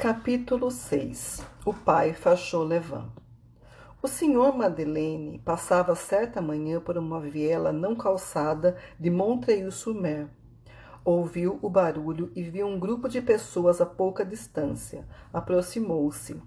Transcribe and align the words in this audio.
Capítulo 0.00 0.70
6 0.70 1.44
O 1.62 1.74
pai 1.74 2.14
Fauchelevent 2.14 3.04
O 4.00 4.08
senhor 4.08 4.56
Madeleine 4.56 5.38
passava 5.40 5.94
certa 5.94 6.40
manhã 6.40 6.80
por 6.80 6.96
uma 6.96 7.20
viela 7.20 7.70
não 7.70 7.94
calçada 7.94 8.78
de 8.98 9.10
Montreuil-sur-Mer. 9.10 10.26
Ouviu 11.04 11.58
o 11.60 11.68
barulho 11.68 12.32
e 12.34 12.42
viu 12.42 12.66
um 12.66 12.80
grupo 12.80 13.10
de 13.10 13.20
pessoas 13.20 13.78
a 13.78 13.84
pouca 13.84 14.24
distância. 14.24 15.06
Aproximou-se. 15.34 16.42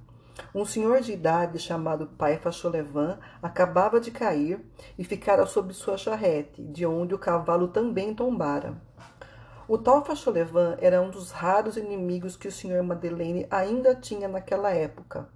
Um 0.56 0.66
senhor 0.66 1.02
de 1.02 1.14
idade 1.14 1.60
chamado 1.60 2.08
pai 2.08 2.40
Fauchelevent 2.40 3.20
acabava 3.40 4.00
de 4.00 4.10
cair 4.10 4.66
e 4.98 5.04
ficara 5.04 5.46
sobre 5.46 5.74
sua 5.74 5.96
charrete, 5.96 6.64
de 6.64 6.88
onde 6.88 7.14
o 7.14 7.20
cavalo 7.20 7.68
também 7.68 8.16
tombara. 8.16 8.82
O 9.66 9.78
tal 9.78 10.04
Fauchelevent 10.04 10.78
era 10.82 11.02
um 11.02 11.10
dos 11.10 11.32
raros 11.32 11.78
inimigos 11.78 12.36
que 12.36 12.50
o 12.50 12.52
Sr. 12.52 12.84
Madeleine 12.84 13.48
ainda 13.50 13.96
tinha 13.96 14.28
naquela 14.28 14.72
época. 14.72 15.30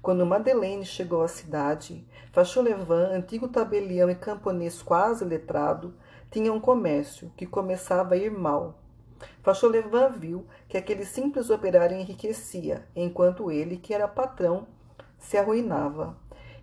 Quando 0.00 0.24
Madeleine 0.24 0.86
chegou 0.86 1.20
à 1.20 1.28
cidade, 1.28 2.02
Fauchelevent, 2.32 3.12
antigo 3.12 3.48
tabelião 3.48 4.08
e 4.08 4.14
camponês 4.14 4.80
quase 4.80 5.26
letrado, 5.26 5.94
tinha 6.30 6.50
um 6.50 6.58
comércio 6.58 7.30
que 7.36 7.44
começava 7.44 8.14
a 8.14 8.16
ir 8.16 8.30
mal. 8.30 8.78
Fauchelevent 9.42 10.16
viu 10.16 10.46
que 10.66 10.78
aquele 10.78 11.04
simples 11.04 11.50
operário 11.50 11.98
enriquecia, 11.98 12.88
enquanto 12.96 13.50
ele, 13.50 13.76
que 13.76 13.92
era 13.92 14.08
patrão, 14.08 14.66
se 15.18 15.36
arruinava. 15.36 16.16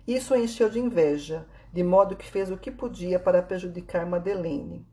Isso 0.04 0.34
encheu 0.34 0.68
de 0.68 0.80
inveja, 0.80 1.46
de 1.72 1.84
modo 1.84 2.16
que 2.16 2.26
fez 2.26 2.50
o 2.50 2.56
que 2.56 2.72
podia 2.72 3.20
para 3.20 3.40
prejudicar 3.40 4.04
Madeleine. 4.04 4.84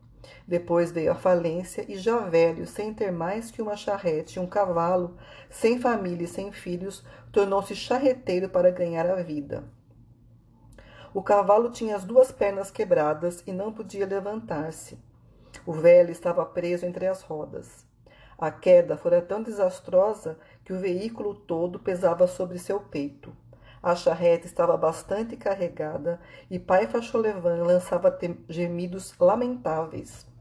Depois 0.47 0.91
veio 0.91 1.11
a 1.11 1.15
falência 1.15 1.83
e, 1.87 1.97
já 1.97 2.19
velho, 2.19 2.67
sem 2.67 2.93
ter 2.93 3.11
mais 3.11 3.49
que 3.49 3.61
uma 3.61 3.75
charrete 3.75 4.37
e 4.37 4.39
um 4.39 4.45
cavalo, 4.45 5.17
sem 5.49 5.79
família 5.79 6.25
e 6.25 6.27
sem 6.27 6.51
filhos, 6.51 7.03
tornou-se 7.31 7.75
charreteiro 7.75 8.47
para 8.49 8.69
ganhar 8.69 9.09
a 9.09 9.15
vida. 9.23 9.63
O 11.13 11.23
cavalo 11.23 11.71
tinha 11.71 11.95
as 11.95 12.03
duas 12.03 12.31
pernas 12.31 12.69
quebradas 12.69 13.41
e 13.47 13.51
não 13.51 13.71
podia 13.71 14.05
levantar-se. 14.05 14.99
O 15.65 15.73
velho 15.73 16.11
estava 16.11 16.45
preso 16.45 16.85
entre 16.85 17.07
as 17.07 17.21
rodas. 17.21 17.87
A 18.37 18.51
queda 18.51 18.97
fora 18.97 19.21
tão 19.21 19.41
desastrosa 19.41 20.37
que 20.63 20.73
o 20.73 20.79
veículo 20.79 21.33
todo 21.33 21.79
pesava 21.79 22.27
sobre 22.27 22.59
seu 22.59 22.81
peito. 22.81 23.35
A 23.81 23.95
charrete 23.95 24.45
estava 24.45 24.75
bastante 24.75 25.37
carregada 25.37 26.19
e 26.51 26.59
pai 26.59 26.85
Fauchelevent 26.85 27.65
lançava 27.65 28.15
gemidos 28.49 29.17
lamentáveis. 29.17 30.34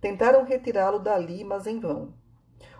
Tentaram 0.00 0.44
retirá-lo 0.44 0.98
dali, 0.98 1.44
mas 1.44 1.66
em 1.66 1.80
vão. 1.80 2.12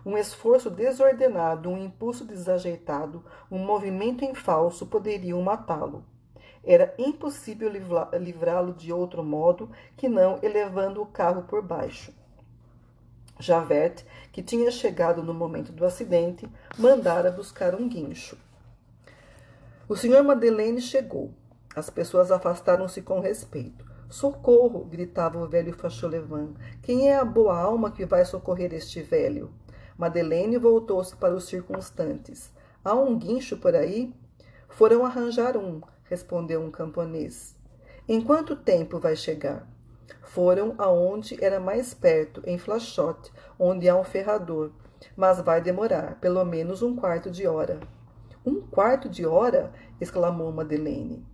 Um 0.04 0.16
esforço 0.16 0.70
desordenado, 0.70 1.68
um 1.68 1.76
impulso 1.76 2.24
desajeitado, 2.24 3.24
um 3.50 3.58
movimento 3.58 4.24
em 4.24 4.34
falso 4.34 4.86
poderiam 4.86 5.42
matá-lo. 5.42 6.04
Era 6.62 6.94
impossível 6.98 7.70
livrá-lo 8.18 8.72
de 8.72 8.92
outro 8.92 9.24
modo 9.24 9.70
que 9.96 10.08
não 10.08 10.38
elevando 10.42 11.02
o 11.02 11.06
carro 11.06 11.42
por 11.42 11.62
baixo. 11.62 12.12
Javert, 13.38 14.04
que 14.32 14.42
tinha 14.42 14.70
chegado 14.70 15.22
no 15.22 15.34
momento 15.34 15.70
do 15.70 15.84
acidente, 15.84 16.48
mandara 16.78 17.30
buscar 17.30 17.74
um 17.74 17.88
guincho. 17.88 18.36
O 19.88 19.94
senhor 19.94 20.24
Madeleine 20.24 20.80
chegou. 20.80 21.32
As 21.74 21.90
pessoas 21.90 22.30
afastaram-se 22.30 23.02
com 23.02 23.20
respeito. 23.20 23.84
Socorro! 24.08 24.84
gritava 24.84 25.38
o 25.38 25.48
velho 25.48 25.72
Fauchelevent. 25.72 26.54
Quem 26.82 27.10
é 27.10 27.16
a 27.16 27.24
boa 27.24 27.58
alma 27.58 27.90
que 27.90 28.06
vai 28.06 28.24
socorrer 28.24 28.72
este 28.72 29.02
velho? 29.02 29.50
Madeleine 29.98 30.58
voltou-se 30.58 31.16
para 31.16 31.34
os 31.34 31.44
circunstantes. 31.44 32.52
Há 32.84 32.94
um 32.94 33.18
guincho 33.18 33.56
por 33.56 33.74
aí? 33.74 34.14
Foram 34.68 35.04
arranjar 35.04 35.56
um, 35.56 35.80
respondeu 36.04 36.60
um 36.62 36.70
camponês. 36.70 37.56
Em 38.08 38.20
quanto 38.20 38.54
tempo 38.54 39.00
vai 39.00 39.16
chegar? 39.16 39.66
Foram 40.22 40.74
aonde 40.78 41.42
era 41.42 41.58
mais 41.58 41.92
perto, 41.92 42.42
em 42.46 42.58
Flachote, 42.58 43.32
onde 43.58 43.88
há 43.88 43.96
um 43.96 44.04
ferrador. 44.04 44.70
Mas 45.16 45.40
vai 45.40 45.60
demorar, 45.60 46.20
pelo 46.20 46.44
menos 46.44 46.82
um 46.82 46.94
quarto 46.94 47.30
de 47.30 47.46
hora. 47.46 47.80
Um 48.44 48.60
quarto 48.60 49.08
de 49.08 49.26
hora? 49.26 49.72
exclamou 50.00 50.52
Madeleine. 50.52 51.24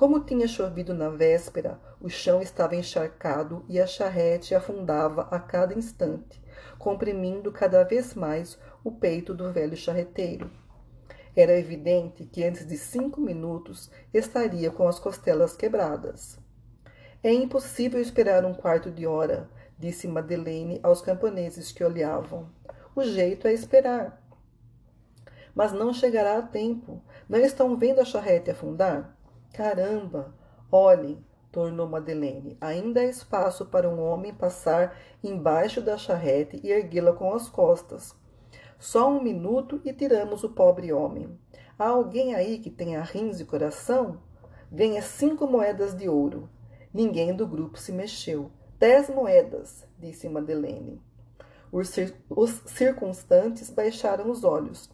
Como 0.00 0.20
tinha 0.20 0.48
chovido 0.48 0.94
na 0.94 1.10
véspera, 1.10 1.78
o 2.00 2.08
chão 2.08 2.40
estava 2.40 2.74
encharcado 2.74 3.66
e 3.68 3.78
a 3.78 3.86
charrete 3.86 4.54
afundava 4.54 5.28
a 5.30 5.38
cada 5.38 5.74
instante, 5.74 6.42
comprimindo 6.78 7.52
cada 7.52 7.84
vez 7.84 8.14
mais 8.14 8.58
o 8.82 8.92
peito 8.92 9.34
do 9.34 9.52
velho 9.52 9.76
charreteiro. 9.76 10.50
Era 11.36 11.52
evidente 11.52 12.24
que 12.24 12.42
antes 12.42 12.66
de 12.66 12.78
cinco 12.78 13.20
minutos 13.20 13.90
estaria 14.10 14.70
com 14.70 14.88
as 14.88 14.98
costelas 14.98 15.54
quebradas. 15.54 16.38
É 17.22 17.30
impossível 17.30 18.00
esperar 18.00 18.42
um 18.46 18.54
quarto 18.54 18.90
de 18.90 19.06
hora, 19.06 19.50
disse 19.78 20.08
Madeleine 20.08 20.80
aos 20.82 21.02
camponeses 21.02 21.72
que 21.72 21.84
olhavam. 21.84 22.48
O 22.96 23.02
jeito 23.02 23.46
é 23.46 23.52
esperar 23.52 24.18
mas 25.54 25.72
não 25.72 25.92
chegará 25.92 26.38
a 26.38 26.42
tempo. 26.42 27.02
Não 27.28 27.38
estão 27.38 27.76
vendo 27.76 28.00
a 28.00 28.04
charrete 28.04 28.50
afundar? 28.50 29.14
Caramba! 29.52 30.34
Olhem, 30.70 31.24
tornou 31.50 31.88
Madeleine. 31.88 32.56
Ainda 32.60 33.00
há 33.00 33.04
espaço 33.04 33.66
para 33.66 33.88
um 33.88 34.00
homem 34.00 34.32
passar 34.32 34.96
embaixo 35.22 35.80
da 35.80 35.98
charrete 35.98 36.60
e 36.62 36.70
erguê-la 36.70 37.12
com 37.12 37.32
as 37.34 37.48
costas. 37.48 38.14
Só 38.78 39.10
um 39.10 39.22
minuto 39.22 39.80
e 39.84 39.92
tiramos 39.92 40.44
o 40.44 40.50
pobre 40.50 40.92
homem. 40.92 41.38
Há 41.78 41.88
alguém 41.88 42.34
aí 42.34 42.58
que 42.58 42.70
tenha 42.70 43.02
rins 43.02 43.40
e 43.40 43.44
coração? 43.44 44.20
Ganha 44.70 45.02
cinco 45.02 45.46
moedas 45.46 45.94
de 45.94 46.08
ouro. 46.08 46.48
Ninguém 46.94 47.34
do 47.34 47.46
grupo 47.46 47.78
se 47.78 47.92
mexeu. 47.92 48.50
Dez 48.78 49.10
moedas, 49.10 49.86
disse 49.98 50.28
Madeleine. 50.28 51.02
Os, 51.72 51.88
cir 51.88 52.14
os 52.28 52.50
circunstantes 52.66 53.68
baixaram 53.70 54.30
os 54.30 54.44
olhos. 54.44 54.90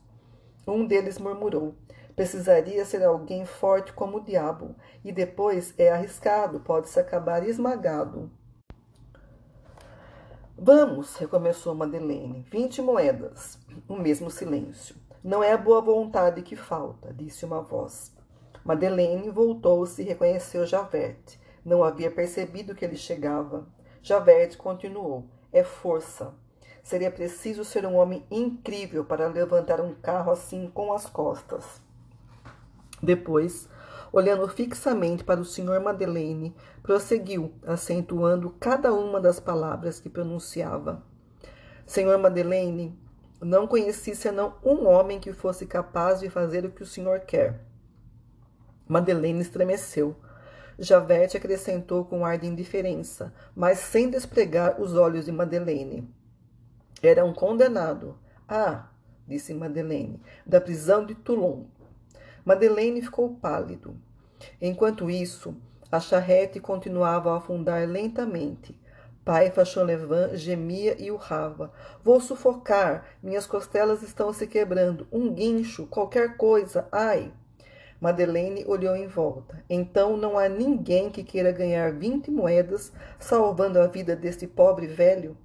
Um 0.67 0.85
deles 0.85 1.19
murmurou: 1.19 1.75
Precisaria 2.17 2.83
ser 2.87 3.05
alguém 3.05 3.45
forte 3.45 3.93
como 3.93 4.17
o 4.17 4.25
diabo, 4.25 4.75
e 5.05 5.13
depois 5.13 5.75
é 5.77 5.91
arriscado, 5.91 6.61
pode-se 6.61 6.99
acabar 6.99 7.47
esmagado. 7.47 8.31
Vamos, 10.59 11.15
recomeçou 11.17 11.75
Madeleine. 11.75 12.41
Vinte 12.51 12.81
moedas. 12.81 13.59
O 13.87 13.95
mesmo 13.95 14.31
silêncio. 14.31 14.97
Não 15.23 15.45
é 15.45 15.53
a 15.53 15.59
boa 15.59 15.83
vontade 15.83 16.41
que 16.41 16.57
falta, 16.57 17.13
disse 17.13 17.45
uma 17.45 17.61
voz. 17.61 18.17
Madeleine 18.65 19.29
voltou-se 19.29 20.01
e 20.01 20.05
reconheceu 20.07 20.65
Javert. 20.65 21.39
Não 21.63 21.85
havia 21.85 22.11
percebido 22.11 22.75
que 22.75 22.87
ele 22.87 22.97
chegava. 22.97 23.67
Javert 24.03 24.57
continuou. 24.57 25.27
É 25.53 25.63
força. 25.63 26.33
Seria 26.83 27.11
preciso 27.11 27.63
ser 27.63 27.85
um 27.85 27.97
homem 27.97 28.25
incrível 28.31 29.05
para 29.05 29.29
levantar 29.29 29.83
um 29.83 29.95
carro 29.95 30.33
assim 30.33 30.71
com 30.73 30.95
as 30.95 31.05
costas. 31.05 31.85
Depois, 33.03 33.69
olhando 34.13 34.49
fixamente 34.49 35.23
para 35.23 35.41
o 35.41 35.45
Sr. 35.45 35.81
Madeleine, 35.83 36.55
prosseguiu, 36.83 37.53
acentuando 37.67 38.51
cada 38.59 38.93
uma 38.93 39.21
das 39.21 39.39
palavras 39.39 40.01
que 40.01 40.09
pronunciava. 40.09 41.03
Senhor 41.85 42.19
Madeleine, 42.19 42.99
não 43.41 43.67
conheci 43.67 44.17
senão 44.17 44.55
um 44.65 44.87
homem 44.87 45.21
que 45.21 45.33
fosse 45.33 45.67
capaz 45.67 46.21
de 46.21 46.31
fazer 46.31 46.65
o 46.65 46.71
que 46.71 46.83
o 46.83 46.87
senhor 46.87 47.21
quer. 47.21 47.61
Madeleine 48.89 49.41
estremeceu. 49.41 50.17
Javert 50.79 51.37
acrescentou 51.37 52.05
com 52.05 52.25
ar 52.25 52.39
de 52.39 52.47
indiferença, 52.47 53.33
mas 53.55 53.79
sem 53.79 54.11
despregar 54.11 54.81
os 54.81 54.95
olhos 54.95 55.25
de 55.25 55.33
Madeleine. 55.33 56.09
Era 57.03 57.25
um 57.25 57.33
condenado. 57.33 58.19
Ah, 58.49 58.89
disse 59.27 59.55
Madeleine, 59.55 60.21
da 60.47 60.61
prisão 60.61 61.05
de 61.05 61.15
Toulon. 61.15 61.65
Madeleine 62.47 63.03
ficou 63.03 63.35
pálido. 63.35 63.97
Enquanto 64.63 65.11
isso, 65.11 65.57
a 65.91 65.99
charrete 65.99 66.61
continuava 66.61 67.33
a 67.33 67.39
afundar 67.39 67.89
lentamente. 67.89 68.81
Pai 69.25 69.51
Fauchelevent 69.51 70.37
gemia 70.37 70.95
e 70.97 71.11
urrava. 71.11 71.73
Vou 72.05 72.21
sufocar, 72.21 73.05
minhas 73.21 73.49
costelas 73.49 74.01
estão 74.01 74.33
se 74.33 74.47
quebrando. 74.47 75.09
Um 75.11 75.35
guincho, 75.35 75.89
qualquer 75.89 76.37
coisa, 76.37 76.87
ai! 76.93 77.33
Madeleine 78.01 78.65
olhou 78.69 78.95
em 78.95 79.09
volta. 79.09 79.65
Então 79.69 80.17
não 80.17 80.39
há 80.39 80.49
ninguém 80.49 81.11
que 81.11 81.25
queira 81.25 81.51
ganhar 81.51 81.95
vinte 81.95 82.31
moedas 82.31 82.93
salvando 83.19 83.81
a 83.81 83.89
vida 83.89 84.15
deste 84.15 84.47
pobre 84.47 84.87
velho? 84.87 85.37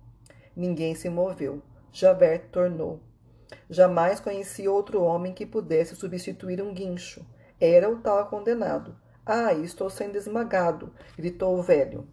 Ninguém 0.56 0.94
se 0.94 1.10
moveu. 1.10 1.64
Javert 1.92 2.50
tornou. 2.52 3.00
Jamais 3.70 4.20
conheci 4.20 4.68
outro 4.68 5.02
homem 5.02 5.34
que 5.34 5.46
pudesse 5.46 5.96
substituir 5.96 6.62
um 6.62 6.74
guincho. 6.74 7.26
Era 7.60 7.90
o 7.90 8.00
tal 8.00 8.26
condenado. 8.28 8.96
Ah, 9.26 9.54
estou 9.54 9.90
sendo 9.90 10.18
esmagado, 10.18 10.94
gritou 11.16 11.58
o 11.58 11.62
velho. 11.62 12.08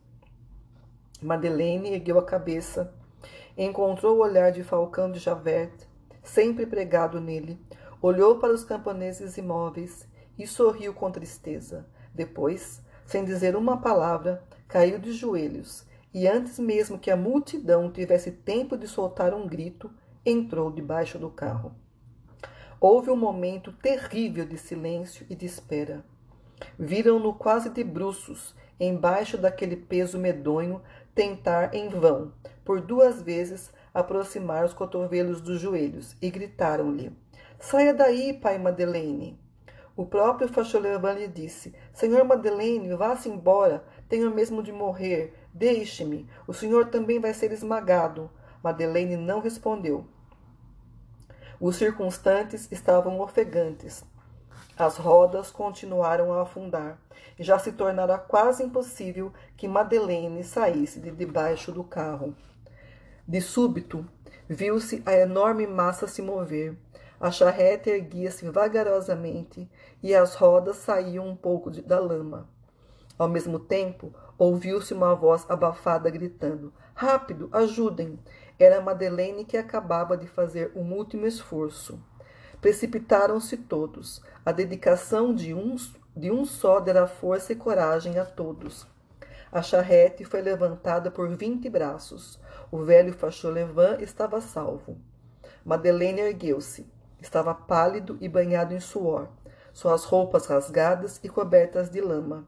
Madeleine 1.21 1.95
ergueu 1.95 2.19
a 2.19 2.25
cabeça, 2.25 2.95
encontrou 3.57 4.17
o 4.17 4.21
olhar 4.21 4.53
de 4.53 4.63
falcão 4.63 5.11
de 5.11 5.19
Javert. 5.19 5.73
sempre 6.23 6.67
pregado 6.67 7.21
nele, 7.21 7.59
olhou 8.03 8.39
para 8.39 8.53
os 8.53 8.63
camponeses 8.63 9.37
imóveis 9.39 10.07
e 10.39 10.47
sorriu 10.47 10.93
com 10.95 11.11
tristeza. 11.11 11.87
Depois, 12.15 12.83
sem 13.07 13.25
dizer 13.25 13.57
uma 13.57 13.81
palavra, 13.81 14.45
caiu 14.69 14.99
de 14.99 15.13
joelhos 15.13 15.87
e, 16.13 16.29
antes 16.29 16.59
mesmo 16.59 16.99
que 16.99 17.11
a 17.11 17.17
multidão 17.17 17.91
tivesse 17.91 18.31
tempo 18.31 18.77
de 18.77 18.87
soltar 18.87 19.35
um 19.35 19.47
grito, 19.47 19.91
entrou 20.31 20.71
debaixo 20.71 21.19
do 21.19 21.31
carro. 21.31 21.75
Houve 22.81 23.11
um 23.11 23.17
momento 23.17 23.73
terrível 23.73 24.45
de 24.45 24.59
silêncio 24.59 25.27
e 25.31 25.35
de 25.35 25.47
espera. 25.47 26.05
Viram-no 26.79 27.35
quase 27.35 27.71
de 27.71 27.83
bruços, 27.83 28.55
embaixo 28.79 29.39
daquele 29.39 29.77
peso 29.77 30.19
medonho, 30.19 30.83
tentar 31.15 31.75
em 31.75 31.89
vão, 31.89 32.33
por 32.65 32.81
duas 32.81 33.23
vezes, 33.23 33.73
aproximar 33.95 34.65
os 34.65 34.75
cotovelos 34.75 35.41
dos 35.41 35.61
joelhos, 35.61 36.15
e 36.21 36.31
gritaram-lhe: 36.31 37.11
Saia 37.59 37.95
daí, 37.95 38.33
pai 38.33 38.59
Madeleine! 38.59 39.39
O 39.97 40.07
próprio 40.07 40.49
Fauchelevent 40.49 41.19
lhe 41.19 41.27
disse: 41.27 41.75
Senhor 41.93 42.23
Madeleine, 42.25 42.95
vá-se 42.95 43.29
embora, 43.29 43.83
tenho 44.09 44.33
mesmo 44.33 44.63
de 44.63 44.71
morrer. 44.71 45.35
Deixe-me, 45.53 46.29
o 46.47 46.53
senhor 46.53 46.87
também 46.91 47.19
vai 47.19 47.35
ser 47.35 47.51
esmagado. 47.51 48.31
Madeleine 48.63 49.17
não 49.17 49.41
respondeu. 49.41 50.07
Os 51.61 51.75
circunstantes 51.75 52.71
estavam 52.71 53.21
ofegantes. 53.21 54.05
As 54.77 54.97
rodas 54.97 55.51
continuaram 55.51 56.33
a 56.33 56.43
afundar 56.43 57.01
e 57.37 57.43
já 57.43 57.59
se 57.59 57.73
tornara 57.73 58.17
quase 58.17 58.63
impossível 58.63 59.33
que 59.57 59.67
Madeleine 59.67 60.45
saísse 60.45 61.01
de 61.01 61.11
debaixo 61.11 61.73
do 61.73 61.83
carro. 61.83 62.33
De 63.27 63.41
súbito, 63.41 64.07
viu-se 64.49 65.03
a 65.05 65.13
enorme 65.15 65.67
massa 65.67 66.07
se 66.07 66.23
mover. 66.23 66.79
A 67.21 67.33
charrete 67.33 67.91
erguia-se 67.91 68.49
vagarosamente 68.49 69.69
e 70.01 70.15
as 70.15 70.37
rodas 70.37 70.77
saíam 70.77 71.27
um 71.27 71.35
pouco 71.35 71.73
de, 71.73 71.83
da 71.83 71.99
lama. 71.99 72.49
Ao 73.19 73.29
mesmo 73.29 73.59
tempo, 73.59 74.15
ouviu-se 74.39 74.95
uma 74.95 75.13
voz 75.13 75.45
abafada 75.49 76.09
gritando: 76.09 76.73
Rápido, 76.95 77.49
ajudem! 77.51 78.17
Era 78.59 78.81
Madeleine 78.81 79.45
que 79.45 79.57
acabava 79.57 80.17
de 80.17 80.27
fazer 80.27 80.73
um 80.75 80.93
último 80.93 81.27
esforço. 81.27 82.03
Precipitaram-se 82.61 83.57
todos. 83.57 84.21
A 84.45 84.51
dedicação 84.51 85.33
de 85.33 85.55
um, 85.55 85.77
de 86.17 86.31
um 86.31 86.45
só 86.45 86.81
dera 86.81 87.07
força 87.07 87.53
e 87.53 87.57
coragem 87.57 88.19
a 88.19 88.25
todos. 88.25 88.87
A 89.53 89.63
charrete 89.63 90.25
foi 90.25 90.43
levantada 90.43 91.11
por 91.11 91.29
vinte 91.37 91.71
braços. 91.71 92.41
O 92.71 92.79
velho 92.79 93.13
Fauchelevent 93.13 94.03
estava 94.03 94.41
salvo. 94.41 94.99
Madeleine 95.65 96.21
ergueu-se. 96.21 96.87
Estava 97.21 97.55
pálido 97.55 98.17
e 98.21 98.29
banhado 98.29 98.73
em 98.75 98.79
suor, 98.79 99.29
suas 99.73 100.05
roupas 100.05 100.47
rasgadas 100.47 101.19
e 101.23 101.29
cobertas 101.29 101.91
de 101.91 102.01
lama. 102.01 102.47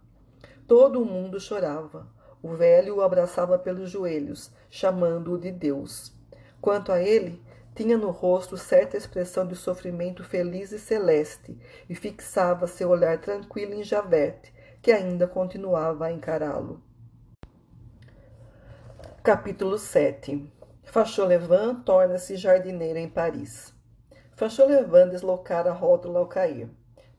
Todo 0.67 1.03
o 1.03 1.05
mundo 1.05 1.41
chorava. 1.41 2.07
O 2.43 2.55
velho 2.55 2.97
o 2.97 3.03
abraçava 3.03 3.59
pelos 3.59 3.91
joelhos, 3.91 4.51
chamando-o 4.71 5.39
de 5.39 5.51
Deus. 5.51 6.13
Quanto 6.61 6.91
a 6.91 7.01
ele, 7.01 7.43
tinha 7.75 7.99
no 7.99 8.11
rosto 8.11 8.57
certa 8.57 8.97
expressão 8.97 9.47
de 9.47 9.55
sofrimento 9.55 10.25
feliz 10.25 10.73
e 10.73 10.79
celeste, 10.79 11.59
e 11.89 11.95
fixava 11.95 12.67
seu 12.67 12.89
olhar 12.89 13.19
tranquilo 13.21 13.75
em 13.75 13.83
Javerte, 13.83 14.53
que 14.81 14.91
ainda 14.91 15.27
continuava 15.27 16.07
a 16.07 16.13
encará-lo. 16.13 16.83
Capítulo 19.23 19.77
7 19.77 20.51
Fauchelevent 20.85 21.85
torna-se 21.85 22.37
jardineira 22.37 22.99
em 22.99 23.09
Paris. 23.09 23.75
Fauchelevent 24.35 25.11
deslocara 25.11 25.71
a 25.71 25.75
rótula 25.75 26.21
ao 26.21 26.27
cair 26.27 26.71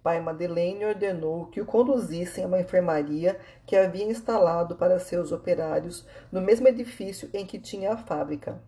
pai 0.03 0.19
Madeleine 0.19 0.85
ordenou 0.85 1.45
que 1.47 1.61
o 1.61 1.65
conduzissem 1.65 2.43
a 2.43 2.47
uma 2.47 2.59
enfermaria 2.59 3.39
que 3.65 3.75
havia 3.75 4.05
instalado 4.05 4.75
para 4.75 4.99
seus 4.99 5.31
operários 5.31 6.05
no 6.31 6.41
mesmo 6.41 6.67
edifício 6.67 7.29
em 7.33 7.45
que 7.45 7.59
tinha 7.59 7.93
a 7.93 7.97
fábrica. 7.97 8.61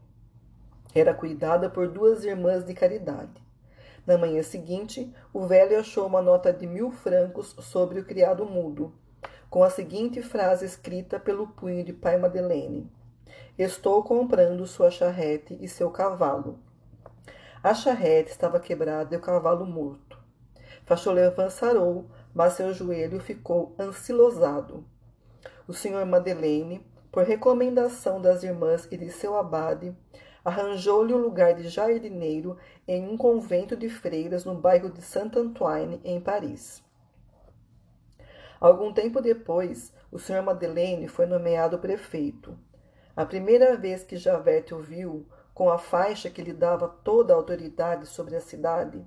Era 0.94 1.14
cuidada 1.14 1.70
por 1.70 1.88
duas 1.88 2.24
irmãs 2.24 2.64
de 2.64 2.74
caridade. 2.74 3.42
Na 4.06 4.18
manhã 4.18 4.44
seguinte, 4.44 5.12
o 5.34 5.48
velho 5.48 5.80
achou 5.80 6.06
uma 6.06 6.22
nota 6.22 6.52
de 6.52 6.68
mil 6.68 6.92
francos 6.92 7.56
sobre 7.60 8.00
o 8.00 8.06
criado 8.06 8.46
mudo, 8.46 8.94
com 9.50 9.64
a 9.64 9.70
seguinte 9.70 10.22
frase 10.22 10.66
escrita 10.66 11.20
pelo 11.20 11.48
punho 11.48 11.84
de 11.84 11.94
pai 11.94 12.18
Madeleine: 12.18 12.92
Estou 13.58 14.04
comprando 14.04 14.68
sua 14.68 14.92
charrete 14.92 15.58
e 15.62 15.68
seu 15.68 15.90
cavalo. 15.90 16.60
A 17.64 17.74
charrete 17.74 18.30
estava 18.30 18.60
quebrada 18.60 19.16
e 19.16 19.18
o 19.18 19.22
cavalo 19.22 19.66
morto. 19.66 20.03
Fauchelevent 20.86 21.50
sarou, 21.50 22.10
mas 22.34 22.54
seu 22.54 22.74
joelho 22.74 23.20
ficou 23.20 23.76
ancilosado. 23.80 24.86
O 25.68 25.74
senhor 25.74 26.06
Madeleine, 26.06 26.86
por 27.12 27.24
recomendação 27.24 28.22
das 28.22 28.44
irmãs 28.44 28.88
e 28.92 28.98
de 28.98 29.10
seu 29.12 29.38
abade, 29.38 29.96
arranjou-lhe 30.44 31.14
um 31.14 31.18
lugar 31.18 31.54
de 31.54 31.70
jardineiro 31.70 32.58
em 32.88 33.08
um 33.08 33.16
convento 33.16 33.78
de 33.78 33.90
freiras 33.90 34.44
no 34.44 34.56
bairro 34.56 34.90
de 34.90 35.02
Saint-Antoine, 35.02 36.02
em 36.04 36.20
Paris. 36.20 36.84
Algum 38.60 38.94
tempo 38.94 39.22
depois, 39.22 39.94
o 40.12 40.20
senhor 40.20 40.42
Madeleine 40.42 41.08
foi 41.08 41.26
nomeado 41.26 41.80
prefeito. 41.80 42.58
A 43.16 43.26
primeira 43.26 43.78
vez 43.78 44.04
que 44.04 44.18
Javert 44.18 44.74
o 44.74 44.80
viu, 44.80 45.26
com 45.54 45.70
a 45.70 45.78
faixa 45.78 46.30
que 46.30 46.42
lhe 46.42 46.54
dava 46.54 46.88
toda 46.88 47.34
a 47.34 47.36
autoridade 47.38 48.08
sobre 48.08 48.36
a 48.36 48.42
cidade, 48.42 49.06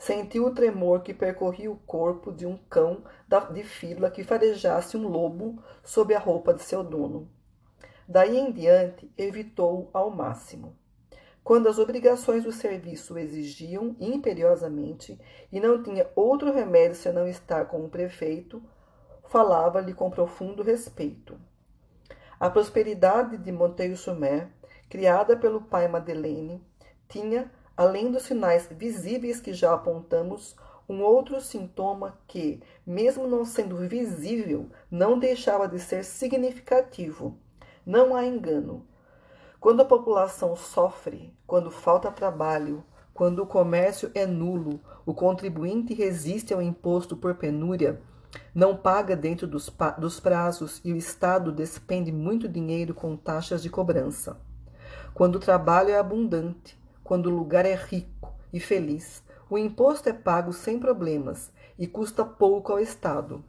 sentiu 0.00 0.46
o 0.46 0.54
tremor 0.54 1.02
que 1.02 1.12
percorria 1.12 1.70
o 1.70 1.76
corpo 1.76 2.32
de 2.32 2.46
um 2.46 2.56
cão 2.56 3.04
de 3.52 3.62
fila 3.62 4.10
que 4.10 4.24
farejasse 4.24 4.96
um 4.96 5.06
lobo 5.06 5.62
sob 5.84 6.14
a 6.14 6.18
roupa 6.18 6.54
de 6.54 6.62
seu 6.62 6.82
dono. 6.82 7.28
Daí 8.08 8.38
em 8.38 8.50
diante, 8.50 9.12
evitou-o 9.16 9.90
ao 9.92 10.10
máximo. 10.10 10.74
Quando 11.44 11.68
as 11.68 11.78
obrigações 11.78 12.44
do 12.44 12.50
serviço 12.50 13.12
o 13.12 13.18
exigiam 13.18 13.94
imperiosamente 14.00 15.20
e 15.52 15.60
não 15.60 15.82
tinha 15.82 16.08
outro 16.16 16.50
remédio 16.50 16.96
senão 16.96 17.28
estar 17.28 17.66
com 17.66 17.84
o 17.84 17.90
prefeito, 17.90 18.62
falava-lhe 19.28 19.92
com 19.92 20.10
profundo 20.10 20.62
respeito. 20.62 21.38
A 22.38 22.48
prosperidade 22.48 23.36
de 23.36 23.52
Monteil-Sumer, 23.52 24.48
criada 24.88 25.36
pelo 25.36 25.60
pai 25.60 25.86
Madeleine, 25.88 26.64
tinha 27.06 27.52
além 27.80 28.12
dos 28.12 28.24
sinais 28.24 28.68
visíveis 28.70 29.40
que 29.40 29.54
já 29.54 29.72
apontamos, 29.72 30.54
um 30.86 31.00
outro 31.00 31.40
sintoma 31.40 32.18
que, 32.28 32.60
mesmo 32.86 33.26
não 33.26 33.42
sendo 33.42 33.78
visível, 33.88 34.68
não 34.90 35.18
deixava 35.18 35.66
de 35.66 35.78
ser 35.78 36.04
significativo. 36.04 37.38
Não 37.86 38.14
há 38.14 38.26
engano. 38.26 38.86
Quando 39.58 39.80
a 39.80 39.86
população 39.86 40.54
sofre, 40.54 41.34
quando 41.46 41.70
falta 41.70 42.12
trabalho, 42.12 42.84
quando 43.14 43.44
o 43.44 43.46
comércio 43.46 44.10
é 44.14 44.26
nulo, 44.26 44.78
o 45.06 45.14
contribuinte 45.14 45.94
resiste 45.94 46.52
ao 46.52 46.60
imposto 46.60 47.16
por 47.16 47.36
penúria, 47.36 47.98
não 48.54 48.76
paga 48.76 49.16
dentro 49.16 49.46
dos, 49.46 49.74
dos 49.96 50.20
prazos 50.20 50.82
e 50.84 50.92
o 50.92 50.96
Estado 50.96 51.50
despende 51.50 52.12
muito 52.12 52.46
dinheiro 52.46 52.92
com 52.92 53.16
taxas 53.16 53.62
de 53.62 53.70
cobrança. 53.70 54.38
Quando 55.14 55.36
o 55.36 55.40
trabalho 55.40 55.88
é 55.88 55.98
abundante, 55.98 56.78
quando 57.10 57.26
o 57.26 57.34
lugar 57.34 57.66
é 57.66 57.74
rico 57.74 58.32
e 58.52 58.60
feliz, 58.60 59.20
o 59.50 59.58
imposto 59.58 60.08
é 60.08 60.12
pago 60.12 60.52
sem 60.52 60.78
problemas 60.78 61.50
e 61.76 61.84
custa 61.84 62.24
pouco 62.24 62.70
ao 62.70 62.78
Estado. 62.78 63.44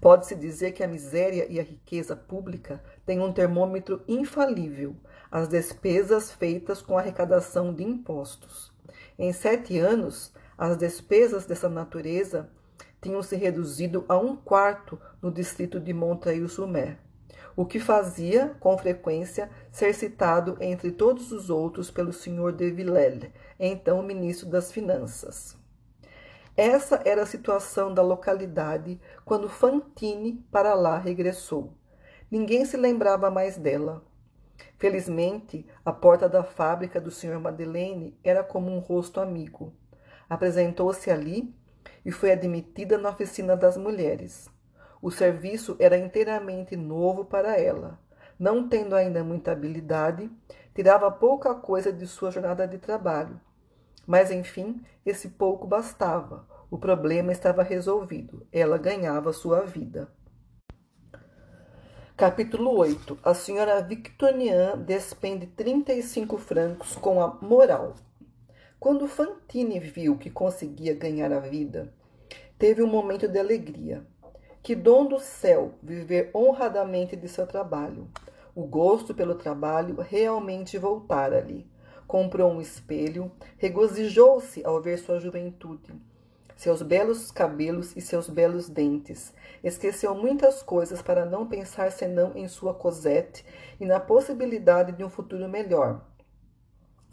Pode-se 0.00 0.34
dizer 0.34 0.72
que 0.72 0.82
a 0.82 0.88
miséria 0.88 1.46
e 1.50 1.60
a 1.60 1.62
riqueza 1.62 2.16
pública 2.16 2.82
têm 3.04 3.20
um 3.20 3.30
termômetro 3.30 4.02
infalível, 4.08 4.96
as 5.30 5.46
despesas 5.46 6.32
feitas 6.32 6.80
com 6.80 6.96
arrecadação 6.96 7.70
de 7.70 7.84
impostos. 7.84 8.72
Em 9.18 9.30
sete 9.30 9.78
anos, 9.78 10.32
as 10.56 10.78
despesas 10.78 11.44
dessa 11.44 11.68
natureza 11.68 12.48
tinham 13.02 13.22
se 13.22 13.36
reduzido 13.36 14.06
a 14.08 14.16
um 14.16 14.36
quarto 14.36 14.98
no 15.20 15.30
distrito 15.30 15.78
de 15.78 15.92
Montreuil-sur-Mer 15.92 17.09
o 17.56 17.66
que 17.66 17.78
fazia, 17.78 18.56
com 18.60 18.76
frequência, 18.78 19.50
ser 19.70 19.94
citado 19.94 20.56
entre 20.60 20.90
todos 20.90 21.32
os 21.32 21.50
outros 21.50 21.90
pelo 21.90 22.12
senhor 22.12 22.52
de 22.52 22.70
Villele, 22.70 23.32
então 23.58 24.02
ministro 24.02 24.48
das 24.48 24.72
Finanças. 24.72 25.56
Essa 26.56 27.00
era 27.04 27.22
a 27.22 27.26
situação 27.26 27.94
da 27.94 28.02
localidade 28.02 29.00
quando 29.24 29.48
Fantine 29.48 30.44
para 30.50 30.74
lá 30.74 30.98
regressou. 30.98 31.72
Ninguém 32.30 32.64
se 32.64 32.76
lembrava 32.76 33.30
mais 33.30 33.56
dela. 33.56 34.04
Felizmente, 34.78 35.66
a 35.84 35.92
porta 35.92 36.28
da 36.28 36.44
fábrica 36.44 37.00
do 37.00 37.10
Sr. 37.10 37.40
Madeleine 37.40 38.18
era 38.22 38.42
como 38.44 38.70
um 38.70 38.78
rosto 38.78 39.20
amigo. 39.20 39.72
Apresentou-se 40.28 41.10
ali 41.10 41.54
e 42.04 42.12
foi 42.12 42.30
admitida 42.30 42.96
na 42.98 43.10
oficina 43.10 43.56
das 43.56 43.76
mulheres. 43.76 44.48
O 45.02 45.10
serviço 45.10 45.76
era 45.78 45.96
inteiramente 45.96 46.76
novo 46.76 47.24
para 47.24 47.58
ela. 47.58 47.98
Não 48.38 48.68
tendo 48.68 48.94
ainda 48.94 49.24
muita 49.24 49.52
habilidade, 49.52 50.30
tirava 50.74 51.10
pouca 51.10 51.54
coisa 51.54 51.92
de 51.92 52.06
sua 52.06 52.30
jornada 52.30 52.66
de 52.66 52.78
trabalho. 52.78 53.40
Mas, 54.06 54.30
enfim, 54.30 54.82
esse 55.04 55.28
pouco 55.28 55.66
bastava. 55.66 56.46
O 56.70 56.78
problema 56.78 57.32
estava 57.32 57.62
resolvido. 57.62 58.46
Ela 58.52 58.78
ganhava 58.78 59.32
sua 59.32 59.62
vida. 59.62 60.08
Capítulo 62.16 62.76
8. 62.76 63.18
A 63.22 63.32
senhora 63.32 63.80
Victorian 63.80 64.76
despende 64.78 65.46
35 65.46 66.36
francos 66.36 66.94
com 66.96 67.22
a 67.22 67.38
moral. 67.40 67.94
Quando 68.78 69.08
Fantine 69.08 69.80
viu 69.80 70.18
que 70.18 70.28
conseguia 70.28 70.94
ganhar 70.94 71.32
a 71.32 71.40
vida, 71.40 71.92
teve 72.58 72.82
um 72.82 72.86
momento 72.86 73.26
de 73.26 73.38
alegria. 73.38 74.06
Que 74.62 74.74
dom 74.74 75.06
do 75.06 75.18
céu 75.18 75.72
viver 75.82 76.30
honradamente 76.34 77.16
de 77.16 77.26
seu 77.28 77.46
trabalho. 77.46 78.06
O 78.54 78.66
gosto 78.66 79.14
pelo 79.14 79.34
trabalho 79.34 79.96
realmente 79.96 80.76
voltara-lhe. 80.76 81.66
Comprou 82.06 82.52
um 82.52 82.60
espelho, 82.60 83.32
regozijou-se 83.56 84.62
ao 84.62 84.82
ver 84.82 84.98
sua 84.98 85.18
juventude, 85.18 85.94
seus 86.56 86.82
belos 86.82 87.30
cabelos 87.30 87.96
e 87.96 88.02
seus 88.02 88.28
belos 88.28 88.68
dentes. 88.68 89.32
Esqueceu 89.64 90.14
muitas 90.14 90.62
coisas 90.62 91.00
para 91.00 91.24
não 91.24 91.46
pensar 91.46 91.90
senão 91.90 92.32
em 92.36 92.46
sua 92.46 92.74
Cosette 92.74 93.46
e 93.80 93.86
na 93.86 93.98
possibilidade 93.98 94.92
de 94.92 95.02
um 95.02 95.08
futuro 95.08 95.48
melhor, 95.48 96.04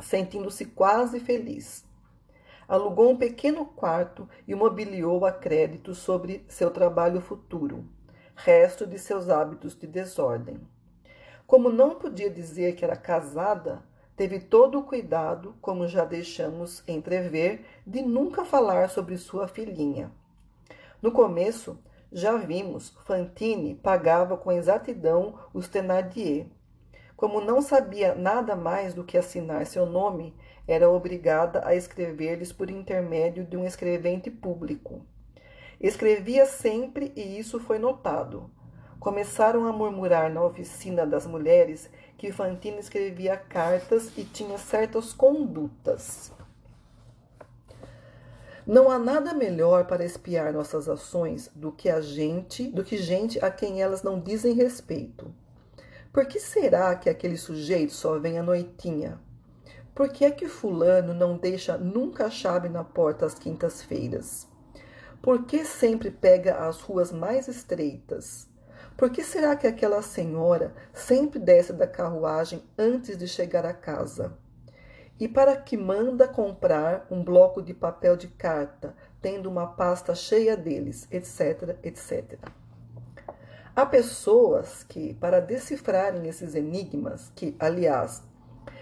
sentindo-se 0.02 0.66
quase 0.66 1.20
feliz 1.20 1.87
alugou 2.68 3.12
um 3.12 3.18
pequeno 3.18 3.66
quarto 3.66 4.28
e 4.48 4.54
mobiliou 4.54 5.26
a 5.26 5.32
crédito 5.32 5.96
sobre 5.96 6.44
seu 6.48 6.70
trabalho 6.70 7.22
futuro, 7.22 7.86
resto 8.36 8.86
de 8.86 9.00
seus 9.00 9.30
hábitos 9.30 9.76
de 9.76 9.88
desordem. 9.88 10.60
Como 11.46 11.70
não 11.70 11.96
podia 11.96 12.30
dizer 12.30 12.76
que 12.76 12.84
era 12.84 12.98
casada, 12.98 13.82
teve 14.18 14.40
todo 14.40 14.80
o 14.80 14.84
cuidado, 14.84 15.56
como 15.62 15.88
já 15.88 16.04
deixamos 16.04 16.84
entrever, 16.88 17.64
de 17.86 18.02
nunca 18.02 18.44
falar 18.44 18.90
sobre 18.90 19.18
sua 19.18 19.48
filhinha. 19.48 20.12
No 21.02 21.12
começo, 21.12 21.80
já 22.12 22.36
vimos, 22.36 22.90
Fantine 23.06 23.76
pagava 23.76 24.36
com 24.36 24.52
exatidão 24.52 25.38
os 25.54 25.68
Thénardier. 25.68 26.48
Como 27.16 27.40
não 27.40 27.62
sabia 27.62 28.14
nada 28.16 28.56
mais 28.56 28.94
do 28.94 29.04
que 29.04 29.18
assinar 29.18 29.66
seu 29.66 29.86
nome, 29.86 30.36
era 30.68 30.90
obrigada 30.90 31.66
a 31.66 31.74
escrever-lhes 31.74 32.52
por 32.52 32.70
intermédio 32.70 33.46
de 33.46 33.56
um 33.56 33.66
escrevente 33.66 34.30
público. 34.30 35.02
Escrevia 35.80 36.46
sempre 36.46 37.14
e 37.16 37.40
isso 37.40 37.60
foi 37.60 37.80
notado. 37.80 38.52
Começaram 39.00 39.66
a 39.66 39.72
murmurar 39.72 40.30
na 40.30 40.44
oficina 40.44 41.06
das 41.06 41.26
mulheres 41.26 41.90
que 42.18 42.32
Fantine 42.32 42.80
escrevia 42.80 43.38
cartas 43.38 44.12
e 44.18 44.24
tinha 44.24 44.58
certas 44.58 45.14
condutas. 45.14 46.34
Não 48.66 48.92
há 48.92 49.00
nada 49.00 49.34
melhor 49.34 49.86
para 49.86 50.04
espiar 50.04 50.52
nossas 50.52 50.90
ações 50.90 51.50
do 51.56 51.72
que 51.72 51.90
a 51.90 52.02
gente, 52.02 52.68
do 52.68 52.84
que 52.84 52.98
gente 52.98 53.40
a 53.44 53.50
quem 53.50 53.82
elas 53.82 54.04
não 54.04 54.20
dizem 54.20 54.54
respeito. 54.54 55.34
Por 56.12 56.26
que 56.26 56.38
será 56.38 56.94
que 56.96 57.10
aquele 57.10 57.38
sujeito 57.38 57.94
só 57.94 58.20
vem 58.20 58.38
à 58.38 58.44
noitinha? 58.44 59.22
Por 59.98 60.10
que 60.10 60.26
é 60.26 60.30
que 60.30 60.48
fulano 60.48 61.12
não 61.12 61.36
deixa 61.36 61.76
nunca 61.76 62.28
a 62.28 62.30
chave 62.30 62.70
na 62.70 62.84
porta 62.84 63.26
às 63.26 63.34
quintas-feiras? 63.34 64.48
Por 65.24 65.46
que 65.46 65.66
sempre 65.66 66.12
pega 66.12 66.68
as 66.68 66.80
ruas 66.82 67.12
mais 67.12 67.48
estreitas? 67.48 68.48
Por 68.96 69.10
que 69.10 69.24
será 69.24 69.56
que 69.56 69.66
aquela 69.66 70.04
senhora 70.04 70.72
sempre 70.94 71.40
desce 71.40 71.74
da 71.74 71.88
carruagem 71.88 72.62
antes 72.78 73.18
de 73.18 73.28
chegar 73.28 73.66
a 73.66 73.74
casa? 73.74 74.38
E 75.20 75.28
para 75.28 75.58
que 75.58 75.76
manda 75.76 76.28
comprar 76.28 77.08
um 77.10 77.24
bloco 77.24 77.60
de 77.60 77.74
papel 77.74 78.16
de 78.16 78.28
carta, 78.28 78.96
tendo 79.20 79.50
uma 79.50 79.66
pasta 79.66 80.14
cheia 80.14 80.56
deles, 80.56 81.08
etc, 81.10 81.76
etc. 81.82 82.38
Há 83.76 83.84
pessoas 83.84 84.84
que, 84.84 85.16
para 85.16 85.40
decifrarem 85.40 86.28
esses 86.28 86.54
enigmas, 86.54 87.32
que, 87.36 87.56
aliás, 87.60 88.22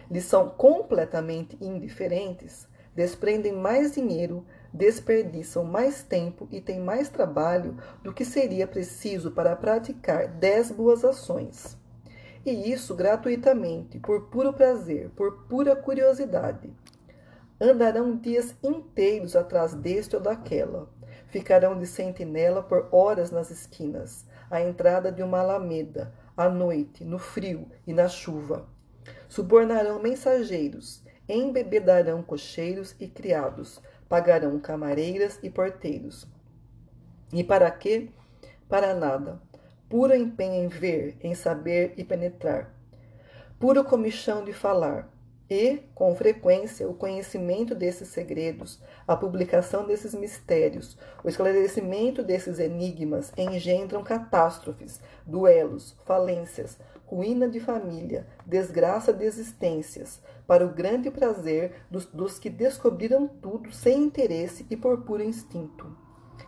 lhes 0.09 0.25
são 0.25 0.49
completamente 0.49 1.57
indiferentes, 1.61 2.67
desprendem 2.95 3.51
mais 3.51 3.93
dinheiro, 3.93 4.45
desperdiçam 4.73 5.63
mais 5.63 6.03
tempo 6.03 6.47
e 6.51 6.61
têm 6.61 6.79
mais 6.79 7.09
trabalho 7.09 7.77
do 8.03 8.13
que 8.13 8.23
seria 8.23 8.67
preciso 8.67 9.31
para 9.31 9.55
praticar 9.55 10.27
dez 10.27 10.71
boas 10.71 11.03
ações. 11.03 11.77
E 12.45 12.71
isso 12.71 12.93
gratuitamente, 12.95 13.99
por 13.99 14.29
puro 14.29 14.53
prazer, 14.53 15.09
por 15.15 15.45
pura 15.47 15.75
curiosidade. 15.75 16.71
Andarão 17.59 18.15
dias 18.15 18.55
inteiros 18.61 19.35
atrás 19.35 19.73
deste 19.73 20.15
ou 20.15 20.21
daquela. 20.21 20.89
Ficarão 21.27 21.77
de 21.77 21.87
sentinela 21.87 22.61
por 22.61 22.87
horas 22.91 23.31
nas 23.31 23.49
esquinas, 23.49 24.25
à 24.49 24.61
entrada 24.61 25.11
de 25.11 25.23
uma 25.23 25.39
alameda, 25.39 26.13
à 26.37 26.47
noite, 26.47 27.03
no 27.03 27.17
frio 27.17 27.67
e 27.87 27.93
na 27.93 28.07
chuva 28.07 28.67
Subornarão 29.27 30.01
mensageiros, 30.01 31.03
embebedarão 31.27 32.21
cocheiros 32.21 32.95
e 32.99 33.07
criados, 33.07 33.81
pagarão 34.07 34.59
camareiras 34.59 35.39
e 35.41 35.49
porteiros. 35.49 36.27
E 37.33 37.43
para 37.43 37.69
quê? 37.71 38.09
Para 38.69 38.93
nada. 38.93 39.41
Puro 39.89 40.15
empenho 40.15 40.65
em 40.65 40.67
ver, 40.67 41.17
em 41.21 41.35
saber 41.35 41.93
e 41.97 42.03
penetrar. 42.03 42.73
Puro 43.59 43.83
comichão 43.83 44.43
de 44.43 44.53
falar. 44.53 45.09
E, 45.49 45.83
com 45.93 46.15
frequência, 46.15 46.87
o 46.89 46.95
conhecimento 46.95 47.75
desses 47.75 48.07
segredos, 48.07 48.81
a 49.07 49.15
publicação 49.15 49.85
desses 49.85 50.15
mistérios, 50.15 50.97
o 51.23 51.29
esclarecimento 51.29 52.23
desses 52.23 52.57
enigmas 52.57 53.31
engendram 53.37 54.03
catástrofes, 54.03 54.99
duelos, 55.23 55.95
falências, 56.03 56.79
ruína 57.05 57.47
de 57.47 57.59
família, 57.59 58.27
desgraça 58.45 59.13
de 59.13 59.23
existências, 59.23 60.21
para 60.47 60.65
o 60.65 60.73
grande 60.73 61.09
prazer 61.09 61.85
dos, 61.89 62.05
dos 62.05 62.39
que 62.39 62.49
descobriram 62.49 63.27
tudo 63.27 63.71
sem 63.71 64.03
interesse 64.03 64.65
e 64.69 64.75
por 64.75 65.01
puro 65.03 65.23
instinto. 65.23 65.95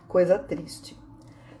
Coisa 0.06 0.38
triste. 0.38 0.96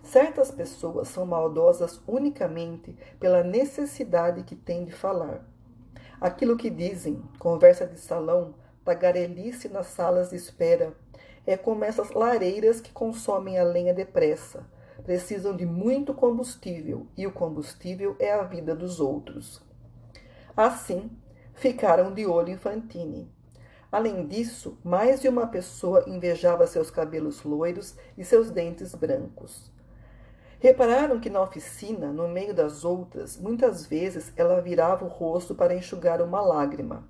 Certas 0.02 0.50
pessoas 0.50 1.08
são 1.08 1.26
maldosas 1.26 2.00
unicamente 2.06 2.96
pela 3.20 3.42
necessidade 3.42 4.42
que 4.42 4.56
têm 4.56 4.84
de 4.84 4.92
falar. 4.92 5.46
Aquilo 6.20 6.56
que 6.56 6.70
dizem, 6.70 7.22
conversa 7.38 7.86
de 7.86 7.98
salão, 8.00 8.54
tagarelice 8.84 9.68
nas 9.68 9.88
salas 9.88 10.30
de 10.30 10.36
espera, 10.36 10.94
é 11.46 11.56
como 11.56 11.84
essas 11.84 12.10
lareiras 12.10 12.80
que 12.80 12.92
consomem 12.92 13.58
a 13.58 13.64
lenha 13.64 13.94
depressa 13.94 14.66
precisam 15.04 15.56
de 15.56 15.64
muito 15.64 16.12
combustível 16.14 17.06
e 17.16 17.26
o 17.26 17.32
combustível 17.32 18.16
é 18.18 18.32
a 18.32 18.42
vida 18.42 18.74
dos 18.74 19.00
outros. 19.00 19.62
Assim, 20.56 21.10
ficaram 21.54 22.12
de 22.12 22.26
olho 22.26 22.50
em 22.50 22.56
Fantine. 22.56 23.30
Além 23.90 24.26
disso, 24.26 24.78
mais 24.84 25.20
de 25.20 25.28
uma 25.28 25.46
pessoa 25.46 26.04
invejava 26.06 26.66
seus 26.66 26.90
cabelos 26.90 27.42
loiros 27.42 27.96
e 28.18 28.24
seus 28.24 28.50
dentes 28.50 28.94
brancos. 28.94 29.72
Repararam 30.60 31.20
que 31.20 31.30
na 31.30 31.40
oficina, 31.40 32.12
no 32.12 32.28
meio 32.28 32.52
das 32.52 32.84
outras, 32.84 33.36
muitas 33.36 33.86
vezes 33.86 34.32
ela 34.36 34.60
virava 34.60 35.04
o 35.04 35.08
rosto 35.08 35.54
para 35.54 35.74
enxugar 35.74 36.20
uma 36.20 36.40
lágrima. 36.40 37.08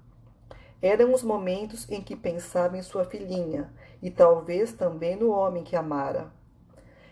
Eram 0.81 1.13
os 1.13 1.23
momentos 1.23 1.91
em 1.91 2.01
que 2.01 2.15
pensava 2.15 2.77
em 2.77 2.83
sua 2.83 3.05
filhinha 3.05 3.73
e 4.01 4.11
talvez 4.11 4.73
também 4.73 5.17
no 5.17 5.31
homem 5.31 5.65
que 5.65 5.75
amara. 5.75 6.31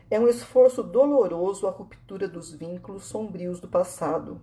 É 0.09 0.21
um 0.21 0.29
esforço 0.29 0.85
doloroso 0.85 1.67
a 1.67 1.71
ruptura 1.71 2.29
dos 2.29 2.53
vínculos 2.53 3.05
sombrios 3.05 3.59
do 3.59 3.67
passado. 3.67 4.41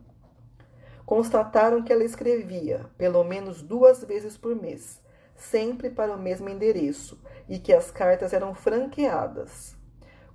Constataram 1.06 1.82
que 1.82 1.94
ela 1.94 2.04
escrevia, 2.04 2.86
pelo 2.98 3.24
menos 3.24 3.62
duas 3.62 4.04
vezes 4.04 4.38
por 4.38 4.54
mês, 4.56 5.02
sempre 5.36 5.90
para 5.90 6.14
o 6.14 6.20
mesmo 6.22 6.50
endereço, 6.50 7.22
e 7.48 7.60
que 7.60 7.72
as 7.72 7.92
cartas 7.92 8.34
eram 8.34 8.54
franqueadas. 8.54 9.78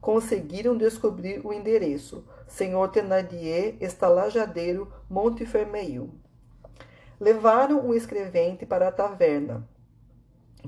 Conseguiram 0.01 0.75
descobrir 0.75 1.45
o 1.45 1.53
endereço: 1.53 2.25
Senhor 2.47 2.89
Thenardier, 2.89 3.77
Estalajadeiro, 3.81 4.91
Montefermeil. 5.11 6.11
Levaram 7.21 7.87
o 7.87 7.95
escrevente 7.95 8.65
para 8.65 8.89
a 8.89 8.93
taverna, 8.93 9.69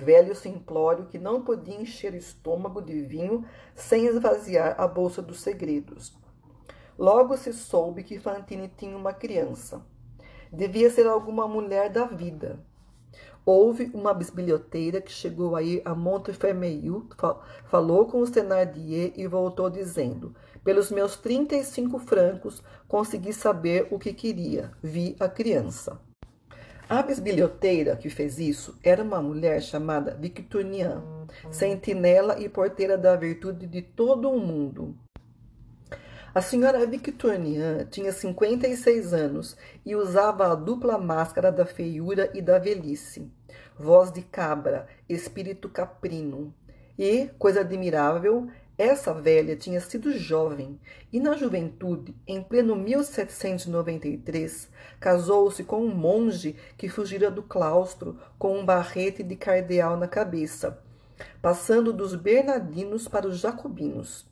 velho 0.01 0.35
simplório 0.35 1.07
que 1.07 1.19
não 1.19 1.43
podia 1.43 1.81
encher 1.81 2.13
o 2.13 2.17
estômago 2.17 2.81
de 2.81 3.03
vinho 3.03 3.45
sem 3.75 4.07
esvaziar 4.07 4.75
a 4.79 4.89
bolsa 4.89 5.21
dos 5.21 5.41
segredos. 5.41 6.17
Logo 6.99 7.37
se 7.37 7.53
soube 7.53 8.03
que 8.03 8.19
Fantine 8.19 8.69
tinha 8.69 8.97
uma 8.97 9.13
criança. 9.13 9.85
Devia 10.53 10.91
ser 10.91 11.07
alguma 11.07 11.47
mulher 11.47 11.91
da 11.91 12.05
vida. 12.05 12.59
Houve 13.45 13.91
uma 13.95 14.13
bisbilhoteira 14.13 15.01
que 15.01 15.11
chegou 15.11 15.57
a 15.57 15.61
a 15.85 15.95
Montfermeil, 15.95 17.09
falou 17.65 18.07
com 18.07 18.21
os 18.21 18.31
Thenardier 18.31 19.13
e 19.17 19.27
voltou 19.27 19.71
dizendo: 19.71 20.35
Pelos 20.63 20.91
meus 20.91 21.17
trinta 21.17 21.57
e 21.57 21.65
cinco 21.65 21.99
francos 21.99 22.63
consegui 22.87 23.33
saber 23.33 23.89
o 23.91 23.99
que 23.99 24.13
queria. 24.13 24.71
Vi 24.83 25.17
a 25.19 25.29
criança. 25.29 25.99
A 26.91 27.05
bisbilhoteira 27.05 27.95
que 27.95 28.11
fez 28.11 28.41
isso 28.41 28.77
era 28.83 29.05
uma 29.05 29.23
mulher 29.23 29.63
chamada 29.63 30.13
Victurnien, 30.21 31.01
sentinela 31.49 32.41
e 32.41 32.49
porteira 32.49 32.99
da 32.99 33.15
virtude 33.15 33.65
de 33.69 33.81
todo 33.81 34.29
o 34.29 34.41
mundo. 34.41 34.97
A 36.35 36.43
senhora 36.43 36.85
Victurnien 36.85 37.87
tinha 37.89 38.11
56 38.11 39.15
anos 39.15 39.57
e 39.87 39.95
usava 39.95 40.51
a 40.51 40.57
dupla 40.57 40.99
máscara 40.99 41.53
da 41.53 41.65
feiura 41.65 42.29
e 42.35 42.43
da 42.43 42.59
velhice. 42.59 43.31
Voz 43.79 44.11
de 44.11 44.23
cabra, 44.23 44.89
espírito 45.09 45.69
caprino. 45.69 46.53
E, 46.99 47.31
coisa 47.39 47.61
admirável, 47.61 48.49
essa 48.81 49.13
velha 49.13 49.55
tinha 49.55 49.79
sido 49.79 50.17
jovem 50.17 50.81
e, 51.13 51.21
na 51.21 51.37
juventude, 51.37 52.17
em 52.27 52.43
pleno 52.43 52.75
1793, 52.75 54.71
casou-se 54.99 55.63
com 55.65 55.85
um 55.85 55.95
monge 55.95 56.57
que 56.79 56.89
fugira 56.89 57.31
do 57.31 57.43
claustro 57.43 58.19
com 58.39 58.59
um 58.59 58.65
barrete 58.65 59.23
de 59.23 59.37
cardeal 59.37 59.99
na 59.99 60.09
cabeça, 60.09 60.83
passando 61.43 61.93
dos 61.93 62.15
bernardinos 62.15 63.07
para 63.07 63.29
os 63.29 63.39
jacobinos. 63.39 64.27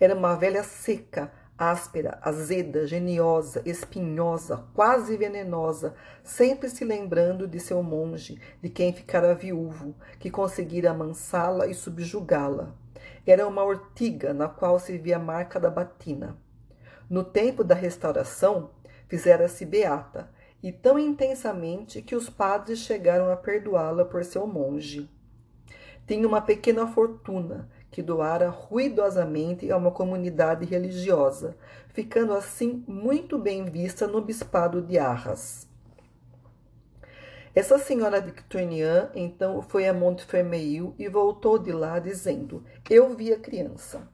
Era 0.00 0.16
uma 0.16 0.34
velha 0.34 0.64
seca, 0.64 1.30
áspera, 1.56 2.18
azeda, 2.22 2.88
geniosa, 2.88 3.62
espinhosa, 3.64 4.64
quase 4.74 5.16
venenosa, 5.16 5.94
sempre 6.24 6.68
se 6.68 6.84
lembrando 6.84 7.46
de 7.46 7.60
seu 7.60 7.80
monge, 7.84 8.40
de 8.60 8.68
quem 8.68 8.92
ficara 8.92 9.32
viúvo, 9.32 9.94
que 10.18 10.28
conseguira 10.28 10.90
amansá-la 10.90 11.68
e 11.68 11.74
subjugá-la. 11.74 12.74
Era 13.26 13.46
uma 13.46 13.64
ortiga 13.64 14.32
na 14.32 14.48
qual 14.48 14.78
se 14.78 14.96
via 14.96 15.16
a 15.16 15.18
marca 15.18 15.58
da 15.58 15.68
batina. 15.68 16.36
No 17.10 17.24
tempo 17.24 17.64
da 17.64 17.74
restauração, 17.74 18.70
fizera-se 19.08 19.64
beata, 19.64 20.30
e 20.62 20.72
tão 20.72 20.98
intensamente 20.98 22.02
que 22.02 22.14
os 22.14 22.30
padres 22.30 22.78
chegaram 22.80 23.30
a 23.30 23.36
perdoá-la 23.36 24.04
por 24.04 24.24
seu 24.24 24.46
monge. 24.46 25.10
Tinha 26.06 26.26
uma 26.26 26.40
pequena 26.40 26.86
fortuna, 26.86 27.68
que 27.90 28.02
doara 28.02 28.48
ruidosamente 28.48 29.70
a 29.70 29.76
uma 29.76 29.90
comunidade 29.90 30.64
religiosa, 30.64 31.56
ficando 31.88 32.32
assim 32.32 32.84
muito 32.86 33.38
bem 33.38 33.64
vista 33.64 34.06
no 34.06 34.20
bispado 34.20 34.80
de 34.82 34.98
Arras. 34.98 35.65
Essa 37.56 37.78
senhora 37.78 38.20
Victorinian 38.20 39.10
então 39.14 39.62
foi 39.62 39.88
a 39.88 39.94
Montfermeil 39.94 40.94
e 40.98 41.08
voltou 41.08 41.58
de 41.58 41.72
lá 41.72 41.98
dizendo: 41.98 42.62
Eu 42.90 43.16
vi 43.16 43.32
a 43.32 43.40
criança. 43.40 44.06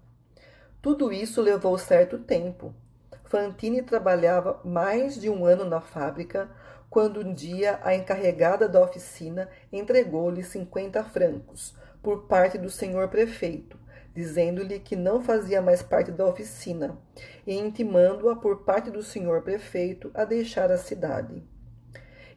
Tudo 0.80 1.12
isso 1.12 1.42
levou 1.42 1.76
certo 1.76 2.20
tempo. 2.20 2.72
Fantine 3.24 3.82
trabalhava 3.82 4.60
mais 4.64 5.20
de 5.20 5.28
um 5.28 5.44
ano 5.44 5.64
na 5.64 5.80
fábrica, 5.80 6.48
quando 6.88 7.18
um 7.18 7.34
dia 7.34 7.80
a 7.82 7.96
encarregada 7.96 8.68
da 8.68 8.80
oficina 8.80 9.48
entregou-lhe 9.72 10.44
cinquenta 10.44 11.02
francos, 11.02 11.74
por 12.00 12.28
parte 12.28 12.56
do 12.56 12.70
senhor 12.70 13.08
prefeito, 13.08 13.76
dizendo-lhe 14.14 14.78
que 14.78 14.94
não 14.94 15.20
fazia 15.20 15.60
mais 15.60 15.82
parte 15.82 16.12
da 16.12 16.24
oficina, 16.24 16.96
e 17.44 17.58
intimando-a 17.58 18.36
por 18.36 18.62
parte 18.62 18.88
do 18.88 19.02
senhor 19.02 19.42
prefeito 19.42 20.12
a 20.14 20.24
deixar 20.24 20.70
a 20.70 20.78
cidade. 20.78 21.42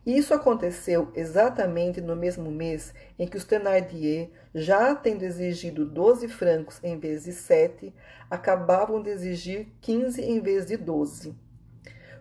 Isso 0.05 0.35
aconteceu 0.35 1.11
exatamente 1.15 1.99
no 1.99 2.15
mesmo 2.15 2.51
mês 2.51 2.93
em 3.17 3.27
que 3.27 3.37
os 3.37 3.43
Thénardier, 3.43 4.29
já 4.53 4.93
tendo 4.93 5.23
exigido 5.23 5.83
doze 5.83 6.27
francos 6.27 6.79
em 6.83 6.99
vez 6.99 7.23
de 7.23 7.33
sete, 7.33 7.91
acabavam 8.29 9.01
de 9.01 9.09
exigir 9.09 9.67
quinze 9.81 10.21
em 10.21 10.39
vez 10.39 10.67
de 10.67 10.77
doze. 10.77 11.35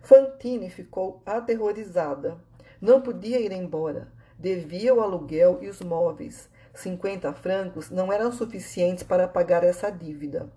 Fantine 0.01 0.71
ficou 0.71 1.23
aterrorizada. 1.27 2.39
Não 2.81 3.03
podia 3.03 3.39
ir 3.39 3.53
embora. 3.53 4.09
Devia 4.39 4.95
o 4.95 5.01
aluguel 5.01 5.59
e 5.63 5.69
os 5.69 5.81
móveis, 5.81 6.49
50 6.75 7.33
francos 7.35 7.91
não 7.91 8.13
eram 8.13 8.33
suficientes 8.33 9.05
para 9.05 9.29
pagar 9.29 9.63
essa 9.63 9.91
dívida. 9.91 10.51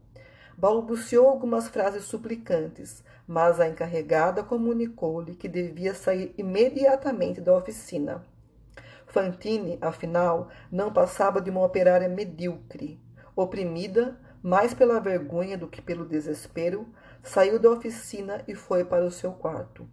Balbuciou 0.60 1.28
algumas 1.30 1.68
frases 1.68 2.06
suplicantes, 2.06 3.04
mas 3.28 3.60
a 3.60 3.70
encarregada 3.70 4.44
comunicou-lhe 4.44 5.36
que 5.36 5.48
devia 5.48 5.94
sair 5.94 6.34
imediatamente 6.36 7.40
da 7.40 7.56
oficina. 7.56 8.26
Fantine, 9.06 9.78
afinal, 9.80 10.50
não 10.72 10.92
passava 10.92 11.40
de 11.40 11.52
uma 11.52 11.64
operária 11.64 12.10
medíocre. 12.10 13.00
Oprimida, 13.36 14.20
mais 14.42 14.74
pela 14.74 15.00
vergonha 15.00 15.56
do 15.60 15.68
que 15.68 15.80
pelo 15.80 16.08
desespero, 16.08 16.88
saiu 17.22 17.60
da 17.60 17.70
oficina 17.70 18.44
e 18.48 18.56
foi 18.56 18.84
para 18.84 19.06
o 19.06 19.12
seu 19.12 19.34
quarto. 19.34 19.88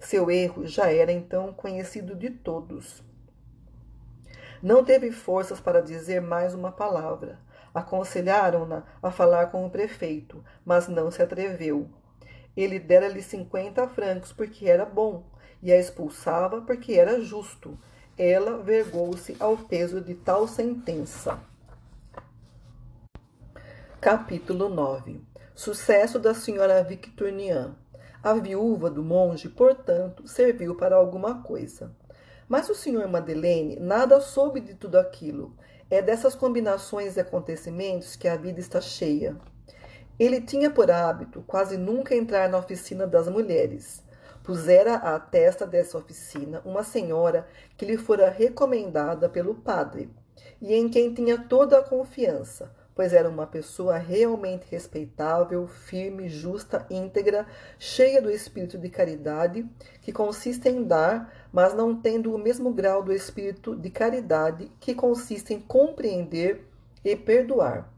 Seu 0.00 0.30
erro 0.30 0.66
já 0.66 0.90
era 0.90 1.12
então 1.12 1.52
conhecido 1.52 2.14
de 2.14 2.30
todos. 2.30 3.04
Não 4.62 4.82
teve 4.82 5.10
forças 5.10 5.60
para 5.60 5.82
dizer 5.82 6.22
mais 6.22 6.54
uma 6.54 6.72
palavra. 6.72 7.38
Aconselharam-na 7.76 8.84
a 9.02 9.10
falar 9.10 9.48
com 9.50 9.66
o 9.66 9.70
prefeito, 9.70 10.42
mas 10.64 10.88
não 10.88 11.10
se 11.10 11.20
atreveu. 11.20 11.90
Ele 12.56 12.78
dera-lhe 12.78 13.20
cinquenta 13.20 13.86
francos 13.86 14.32
porque 14.32 14.66
era 14.66 14.86
bom, 14.86 15.26
e 15.62 15.70
a 15.70 15.78
expulsava 15.78 16.62
porque 16.62 16.94
era 16.94 17.20
justo. 17.20 17.78
Ela 18.16 18.62
vergou-se 18.62 19.36
ao 19.38 19.58
peso 19.58 20.00
de 20.00 20.14
tal 20.14 20.48
sentença. 20.48 21.38
Capítulo 24.00 24.70
9 24.70 25.20
Sucesso 25.54 26.18
da 26.18 26.32
senhora 26.32 26.82
Victorinian. 26.82 27.76
A 28.22 28.32
viúva 28.32 28.88
do 28.88 29.02
monge, 29.04 29.50
portanto, 29.50 30.26
serviu 30.26 30.74
para 30.76 30.96
alguma 30.96 31.42
coisa. 31.42 31.94
Mas 32.48 32.70
o 32.70 32.74
senhor 32.74 33.06
Madeleine 33.06 33.76
nada 33.78 34.18
soube 34.18 34.60
de 34.62 34.72
tudo 34.72 34.98
aquilo. 34.98 35.54
É 35.88 36.02
dessas 36.02 36.34
combinações 36.34 37.14
de 37.14 37.20
acontecimentos 37.20 38.16
que 38.16 38.26
a 38.26 38.36
vida 38.36 38.58
está 38.58 38.80
cheia. 38.80 39.36
Ele 40.18 40.40
tinha 40.40 40.70
por 40.70 40.90
hábito 40.90 41.44
quase 41.46 41.76
nunca 41.76 42.14
entrar 42.14 42.48
na 42.48 42.58
oficina 42.58 43.06
das 43.06 43.28
mulheres. 43.28 44.02
Pusera 44.42 44.94
à 44.94 45.20
testa 45.20 45.66
dessa 45.66 45.98
oficina 45.98 46.60
uma 46.64 46.82
senhora 46.82 47.46
que 47.76 47.84
lhe 47.84 47.96
fora 47.96 48.30
recomendada 48.30 49.28
pelo 49.28 49.54
padre 49.54 50.10
e 50.60 50.74
em 50.74 50.88
quem 50.88 51.12
tinha 51.12 51.38
toda 51.38 51.78
a 51.78 51.84
confiança, 51.84 52.74
pois 52.96 53.12
era 53.12 53.28
uma 53.28 53.46
pessoa 53.46 53.98
realmente 53.98 54.64
respeitável, 54.70 55.68
firme, 55.68 56.30
justa, 56.30 56.86
íntegra, 56.88 57.46
cheia 57.78 58.22
do 58.22 58.30
espírito 58.30 58.78
de 58.78 58.88
caridade, 58.88 59.68
que 60.00 60.10
consiste 60.10 60.70
em 60.70 60.82
dar, 60.82 61.30
mas 61.52 61.74
não 61.74 61.94
tendo 61.94 62.34
o 62.34 62.38
mesmo 62.38 62.72
grau 62.72 63.02
do 63.02 63.12
espírito 63.12 63.76
de 63.76 63.90
caridade, 63.90 64.72
que 64.80 64.94
consiste 64.94 65.52
em 65.52 65.60
compreender 65.60 66.66
e 67.04 67.14
perdoar. 67.14 67.92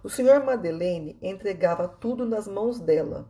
O 0.00 0.08
senhor 0.08 0.44
Madeleine 0.44 1.18
entregava 1.20 1.88
tudo 1.88 2.24
nas 2.24 2.46
mãos 2.46 2.78
dela. 2.78 3.28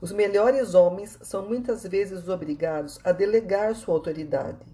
Os 0.00 0.12
melhores 0.12 0.74
homens 0.74 1.18
são 1.20 1.46
muitas 1.46 1.86
vezes 1.86 2.26
obrigados 2.26 2.98
a 3.04 3.12
delegar 3.12 3.74
sua 3.74 3.94
autoridade. 3.94 4.64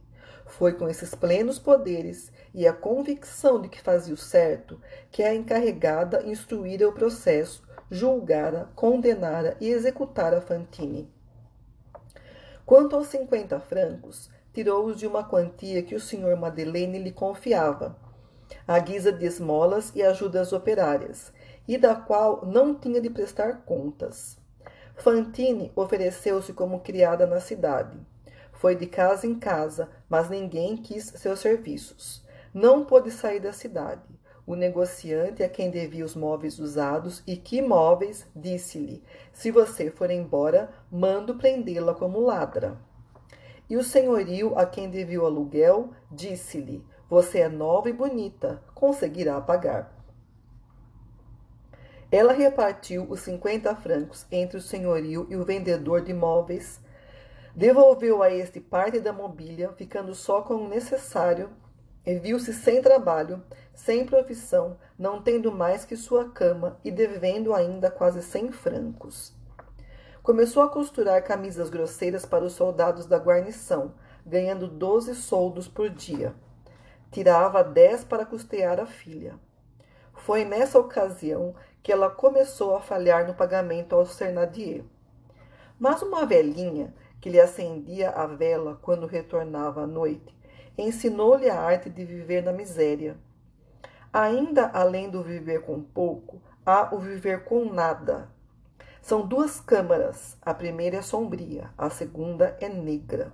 Foi 0.46 0.72
com 0.72 0.88
esses 0.88 1.16
plenos 1.16 1.58
poderes 1.58 2.32
e 2.54 2.66
a 2.66 2.72
convicção 2.72 3.60
de 3.60 3.68
que 3.68 3.80
fazia 3.80 4.14
o 4.14 4.16
certo 4.16 4.80
que 5.10 5.22
a 5.22 5.34
encarregada 5.34 6.22
instruíra 6.26 6.88
o 6.88 6.92
processo, 6.92 7.62
julgara, 7.90 8.68
condenara 8.74 9.56
e 9.60 9.68
executara 9.68 10.40
Fantine. 10.40 11.10
Quanto 12.66 12.96
aos 12.96 13.08
cinquenta 13.08 13.58
francos, 13.58 14.30
tirou-os 14.52 14.98
de 14.98 15.06
uma 15.06 15.24
quantia 15.24 15.82
que 15.82 15.94
o 15.94 16.00
senhor 16.00 16.36
Madeleine 16.36 16.98
lhe 16.98 17.12
confiava, 17.12 17.96
à 18.66 18.78
guisa 18.78 19.12
de 19.12 19.24
esmolas 19.24 19.92
e 19.94 20.02
ajudas 20.02 20.52
operárias, 20.52 21.32
e 21.66 21.78
da 21.78 21.94
qual 21.94 22.44
não 22.46 22.74
tinha 22.74 23.00
de 23.00 23.10
prestar 23.10 23.62
contas. 23.64 24.38
Fantine 24.96 25.70
ofereceu-se 25.76 26.52
como 26.52 26.80
criada 26.80 27.26
na 27.26 27.40
cidade. 27.40 27.96
Foi 28.52 28.74
de 28.74 28.86
casa 28.86 29.26
em 29.26 29.38
casa, 29.38 29.88
mas 30.08 30.28
ninguém 30.28 30.76
quis 30.76 31.04
seus 31.04 31.38
serviços. 31.38 32.26
Não 32.60 32.84
pôde 32.84 33.12
sair 33.12 33.38
da 33.38 33.52
cidade. 33.52 34.02
O 34.44 34.56
negociante 34.56 35.44
a 35.44 35.48
quem 35.48 35.70
devia 35.70 36.04
os 36.04 36.16
móveis 36.16 36.58
usados 36.58 37.22
e 37.24 37.36
que 37.36 37.62
móveis, 37.62 38.26
disse-lhe: 38.34 39.00
Se 39.32 39.52
você 39.52 39.92
for 39.92 40.10
embora, 40.10 40.68
mando 40.90 41.36
prendê-la 41.36 41.94
como 41.94 42.18
ladra. 42.18 42.76
E 43.70 43.76
o 43.76 43.84
senhorio 43.84 44.58
a 44.58 44.66
quem 44.66 44.90
devia 44.90 45.22
o 45.22 45.24
aluguel 45.24 45.90
disse-lhe: 46.10 46.84
Você 47.08 47.38
é 47.38 47.48
nova 47.48 47.90
e 47.90 47.92
bonita, 47.92 48.60
conseguirá 48.74 49.40
pagar. 49.40 49.96
Ela 52.10 52.32
repartiu 52.32 53.06
os 53.08 53.20
cinquenta 53.20 53.72
francos 53.76 54.26
entre 54.32 54.56
o 54.56 54.60
senhorio 54.60 55.28
e 55.30 55.36
o 55.36 55.44
vendedor 55.44 56.00
de 56.00 56.12
móveis 56.12 56.80
Devolveu 57.54 58.22
a 58.22 58.30
este 58.32 58.60
parte 58.60 59.00
da 59.00 59.12
mobília, 59.12 59.72
ficando 59.72 60.14
só 60.14 60.42
com 60.42 60.54
o 60.54 60.68
necessário, 60.68 61.50
e 62.08 62.18
viu-se 62.18 62.54
sem 62.54 62.80
trabalho, 62.80 63.42
sem 63.74 64.06
profissão, 64.06 64.78
não 64.98 65.20
tendo 65.20 65.52
mais 65.52 65.84
que 65.84 65.94
sua 65.94 66.30
cama 66.30 66.80
e 66.82 66.90
devendo 66.90 67.52
ainda 67.52 67.90
quase 67.90 68.22
cem 68.22 68.50
francos. 68.50 69.36
Começou 70.22 70.62
a 70.62 70.70
costurar 70.70 71.22
camisas 71.22 71.68
grosseiras 71.68 72.24
para 72.24 72.46
os 72.46 72.54
soldados 72.54 73.04
da 73.04 73.18
guarnição, 73.18 73.92
ganhando 74.24 74.66
doze 74.66 75.14
soldos 75.14 75.68
por 75.68 75.90
dia. 75.90 76.34
Tirava 77.10 77.62
dez 77.62 78.04
para 78.04 78.24
custear 78.24 78.80
a 78.80 78.86
filha. 78.86 79.38
Foi 80.14 80.46
nessa 80.46 80.78
ocasião 80.78 81.54
que 81.82 81.92
ela 81.92 82.08
começou 82.08 82.74
a 82.74 82.80
falhar 82.80 83.26
no 83.26 83.34
pagamento 83.34 83.94
ao 83.94 84.06
Sernadier. 84.06 84.82
Mas 85.78 86.00
uma 86.00 86.24
velhinha 86.24 86.94
que 87.20 87.28
lhe 87.28 87.38
acendia 87.38 88.08
a 88.08 88.26
vela 88.26 88.78
quando 88.80 89.06
retornava 89.06 89.82
à 89.82 89.86
noite 89.86 90.37
ensinou-lhe 90.78 91.50
a 91.50 91.60
arte 91.60 91.90
de 91.90 92.04
viver 92.04 92.42
na 92.42 92.52
miséria. 92.52 93.16
Ainda 94.12 94.70
além 94.72 95.10
do 95.10 95.22
viver 95.22 95.62
com 95.62 95.82
pouco, 95.82 96.40
há 96.64 96.94
o 96.94 96.98
viver 96.98 97.44
com 97.44 97.64
nada. 97.64 98.28
São 99.02 99.26
duas 99.26 99.60
câmaras, 99.60 100.36
a 100.40 100.54
primeira 100.54 100.98
é 100.98 101.02
sombria, 101.02 101.70
a 101.76 101.90
segunda 101.90 102.56
é 102.60 102.68
negra. 102.68 103.32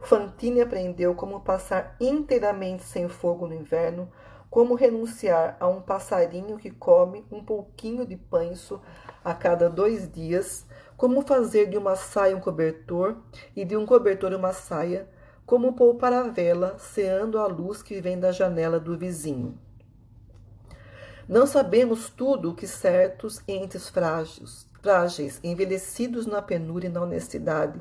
Fantine 0.00 0.60
aprendeu 0.60 1.14
como 1.14 1.40
passar 1.40 1.96
inteiramente 2.00 2.82
sem 2.82 3.08
fogo 3.08 3.46
no 3.46 3.54
inverno, 3.54 4.10
como 4.50 4.74
renunciar 4.74 5.56
a 5.58 5.66
um 5.66 5.80
passarinho 5.80 6.58
que 6.58 6.70
come 6.70 7.24
um 7.30 7.42
pouquinho 7.42 8.04
de 8.04 8.16
panço 8.16 8.80
a 9.24 9.32
cada 9.32 9.70
dois 9.70 10.10
dias, 10.10 10.66
como 10.96 11.22
fazer 11.22 11.70
de 11.70 11.78
uma 11.78 11.96
saia 11.96 12.36
um 12.36 12.40
cobertor 12.40 13.16
e 13.56 13.64
de 13.64 13.76
um 13.76 13.86
cobertor 13.86 14.32
uma 14.34 14.52
saia, 14.52 15.08
como 15.44 15.74
poupar 15.74 16.12
a 16.12 16.22
vela, 16.24 16.76
ceando 16.78 17.38
a 17.38 17.46
luz 17.46 17.82
que 17.82 18.00
vem 18.00 18.18
da 18.18 18.32
janela 18.32 18.78
do 18.78 18.96
vizinho. 18.96 19.58
Não 21.28 21.46
sabemos 21.46 22.10
tudo 22.10 22.50
o 22.50 22.54
que 22.54 22.66
certos 22.66 23.40
entes 23.46 23.88
frágeis, 23.88 24.66
frágeis, 24.82 25.40
envelhecidos 25.42 26.26
na 26.26 26.42
penúria 26.42 26.88
e 26.88 26.90
na 26.90 27.02
honestidade, 27.02 27.80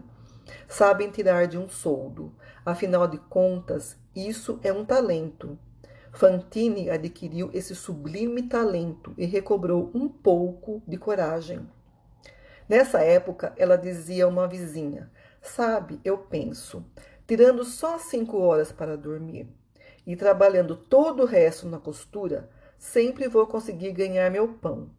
sabem 0.68 1.10
tirar 1.10 1.48
de 1.48 1.58
um 1.58 1.68
soldo. 1.68 2.34
Afinal 2.66 3.08
de 3.08 3.18
contas, 3.18 3.98
isso 4.16 4.60
é 4.64 4.72
um 4.72 4.86
talento. 4.86 5.58
Fantine 6.12 6.90
adquiriu 6.90 7.50
esse 7.54 7.74
sublime 7.74 8.44
talento 8.44 9.14
e 9.18 9.26
recobrou 9.26 9.90
um 9.94 10.08
pouco 10.08 10.82
de 10.88 10.98
coragem. 10.98 11.68
Nessa 12.68 13.00
época, 13.02 13.54
ela 13.58 13.78
dizia 13.78 14.26
a 14.26 14.28
uma 14.28 14.48
vizinha: 14.48 15.10
Sabe, 15.42 16.00
eu 16.06 16.18
penso, 16.18 16.86
tirando 17.32 17.64
só 17.64 17.98
cinco 17.98 18.40
horas 18.40 18.74
para 18.74 18.98
dormir 18.98 19.48
e 20.06 20.18
trabalhando 20.18 20.76
todo 20.76 21.24
o 21.24 21.26
resto 21.26 21.66
na 21.66 21.80
costura, 21.80 22.50
sempre 22.78 23.30
vou 23.30 23.48
conseguir 23.48 23.94
ganhar 23.94 24.30
meu 24.30 24.50
pão. 24.50 24.90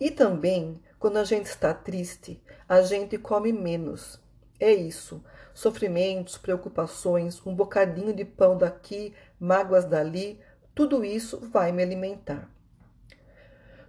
E 0.00 0.10
também, 0.10 0.82
quando 0.98 1.18
a 1.18 1.24
gente 1.24 1.46
está 1.46 1.72
triste, 1.72 2.42
a 2.68 2.82
gente 2.82 3.16
come 3.16 3.52
menos. 3.52 4.20
É 4.58 4.72
isso. 4.72 5.22
Sofrimentos, 5.54 6.36
preocupações, 6.36 7.40
um 7.46 7.54
bocadinho 7.54 8.12
de 8.12 8.24
pão 8.24 8.58
daqui, 8.58 9.14
mágoas 9.38 9.84
dali, 9.84 10.40
tudo 10.74 11.04
isso 11.04 11.38
vai 11.48 11.70
me 11.70 11.80
alimentar. 11.80 12.50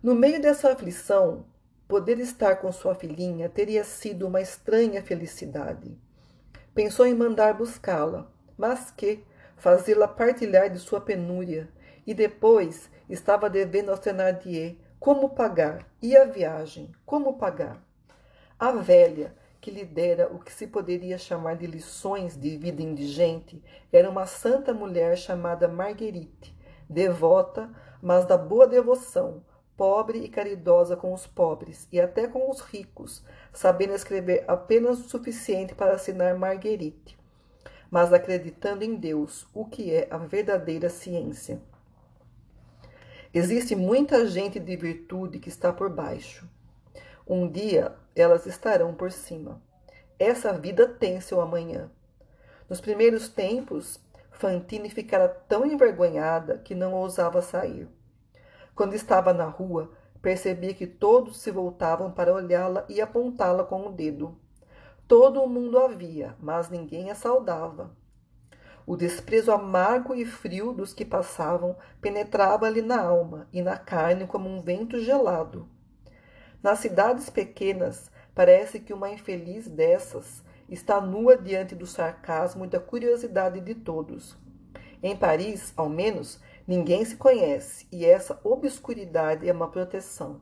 No 0.03 0.13
meio 0.13 0.39
dessa 0.39 0.71
aflição, 0.71 1.43
poder 1.87 2.19
estar 2.19 2.57
com 2.57 2.71
sua 2.71 2.93
filhinha 2.93 3.49
teria 3.49 3.83
sido 3.83 4.27
uma 4.27 4.41
estranha 4.41 5.01
felicidade. 5.01 5.97
Pensou 6.81 7.05
em 7.05 7.13
mandar 7.13 7.55
buscá-la, 7.55 8.31
mas 8.57 8.89
que 8.89 9.21
fazê-la 9.57 10.07
partilhar 10.07 10.69
de 10.69 10.79
sua 10.79 11.01
penúria, 11.01 11.67
e 12.07 12.13
depois 12.13 12.89
estava 13.09 13.49
devendo 13.49 13.91
ao 13.91 13.97
Thénardier 13.97 14.77
como 14.97 15.31
pagar, 15.31 15.85
e 16.01 16.15
a 16.15 16.23
viagem, 16.23 16.89
como 17.05 17.37
pagar. 17.37 17.83
A 18.57 18.71
velha, 18.71 19.35
que 19.59 19.69
lhe 19.69 19.83
dera 19.83 20.33
o 20.33 20.39
que 20.39 20.53
se 20.53 20.67
poderia 20.67 21.17
chamar 21.17 21.57
de 21.57 21.67
lições 21.67 22.37
de 22.37 22.55
vida 22.55 22.81
indigente, 22.81 23.61
era 23.91 24.09
uma 24.09 24.25
santa 24.25 24.73
mulher 24.73 25.17
chamada 25.17 25.67
Marguerite, 25.67 26.57
devota, 26.89 27.69
mas 28.01 28.23
da 28.23 28.37
boa 28.37 28.65
devoção, 28.65 29.43
pobre 29.79 30.19
e 30.19 30.27
caridosa 30.27 30.97
com 30.97 31.13
os 31.13 31.25
pobres 31.25 31.87
e 31.89 32.01
até 32.01 32.27
com 32.27 32.51
os 32.51 32.59
ricos, 32.59 33.23
sabendo 33.53 33.93
escrever 33.93 34.43
apenas 34.45 34.99
o 34.99 35.07
suficiente 35.07 35.73
para 35.73 35.93
assinar 35.93 36.37
Marguerite, 36.37 37.17
mas 37.89 38.11
acreditando 38.11 38.83
em 38.83 38.97
Deus, 38.97 39.47
o 39.53 39.63
que 39.63 39.95
é 39.95 40.09
a 40.11 40.17
verdadeira 40.17 40.89
ciência. 40.89 41.61
Existe 43.33 43.73
muita 43.73 44.27
gente 44.27 44.59
de 44.59 44.75
virtude 44.75 45.39
que 45.39 45.47
está 45.47 45.71
por 45.71 45.89
baixo. 45.89 46.45
Um 47.25 47.49
dia 47.49 47.95
elas 48.13 48.45
estarão 48.45 48.93
por 48.93 49.13
cima. 49.13 49.61
Essa 50.19 50.51
vida 50.51 50.89
tem 50.89 51.21
seu 51.21 51.39
amanhã. 51.39 51.89
Nos 52.69 52.81
primeiros 52.81 53.29
tempos, 53.29 53.97
Fantine 54.29 54.89
ficara 54.89 55.29
tão 55.29 55.65
envergonhada 55.65 56.57
que 56.57 56.75
não 56.75 56.91
ousava 56.91 57.41
sair. 57.41 57.87
Quando 58.79 58.93
estava 58.93 59.33
na 59.33 59.43
rua, 59.43 59.91
percebia 60.21 60.73
que 60.73 60.87
todos 60.87 61.41
se 61.41 61.51
voltavam 61.51 62.09
para 62.09 62.33
olhá-la 62.33 62.85
e 62.87 63.01
apontá-la 63.01 63.65
com 63.65 63.85
o 63.87 63.91
dedo. 63.91 64.39
Todo 65.05 65.43
o 65.43 65.49
mundo 65.49 65.77
a 65.77 65.89
via, 65.89 66.33
mas 66.39 66.69
ninguém 66.69 67.11
a 67.11 67.13
saudava. 67.13 67.91
O 68.87 68.95
desprezo 68.95 69.51
amargo 69.51 70.15
e 70.15 70.23
frio 70.23 70.71
dos 70.71 70.93
que 70.93 71.03
passavam 71.03 71.75
penetrava-lhe 71.99 72.81
na 72.81 73.01
alma 73.01 73.49
e 73.51 73.61
na 73.61 73.75
carne 73.75 74.25
como 74.25 74.47
um 74.47 74.61
vento 74.61 74.97
gelado. 74.97 75.67
Nas 76.63 76.79
cidades 76.79 77.29
pequenas, 77.29 78.09
parece 78.33 78.79
que 78.79 78.93
uma 78.93 79.09
infeliz 79.09 79.67
dessas 79.67 80.41
está 80.69 81.01
nua 81.01 81.35
diante 81.35 81.75
do 81.75 81.85
sarcasmo 81.85 82.63
e 82.63 82.69
da 82.69 82.79
curiosidade 82.79 83.59
de 83.59 83.75
todos. 83.75 84.37
Em 85.03 85.17
Paris, 85.17 85.73
ao 85.75 85.89
menos, 85.89 86.39
ninguém 86.69 87.03
se 87.03 87.15
conhece 87.15 87.87
e 87.91 88.05
essa 88.05 88.39
obscuridade 88.43 89.49
é 89.49 89.51
uma 89.51 89.71
proteção. 89.71 90.39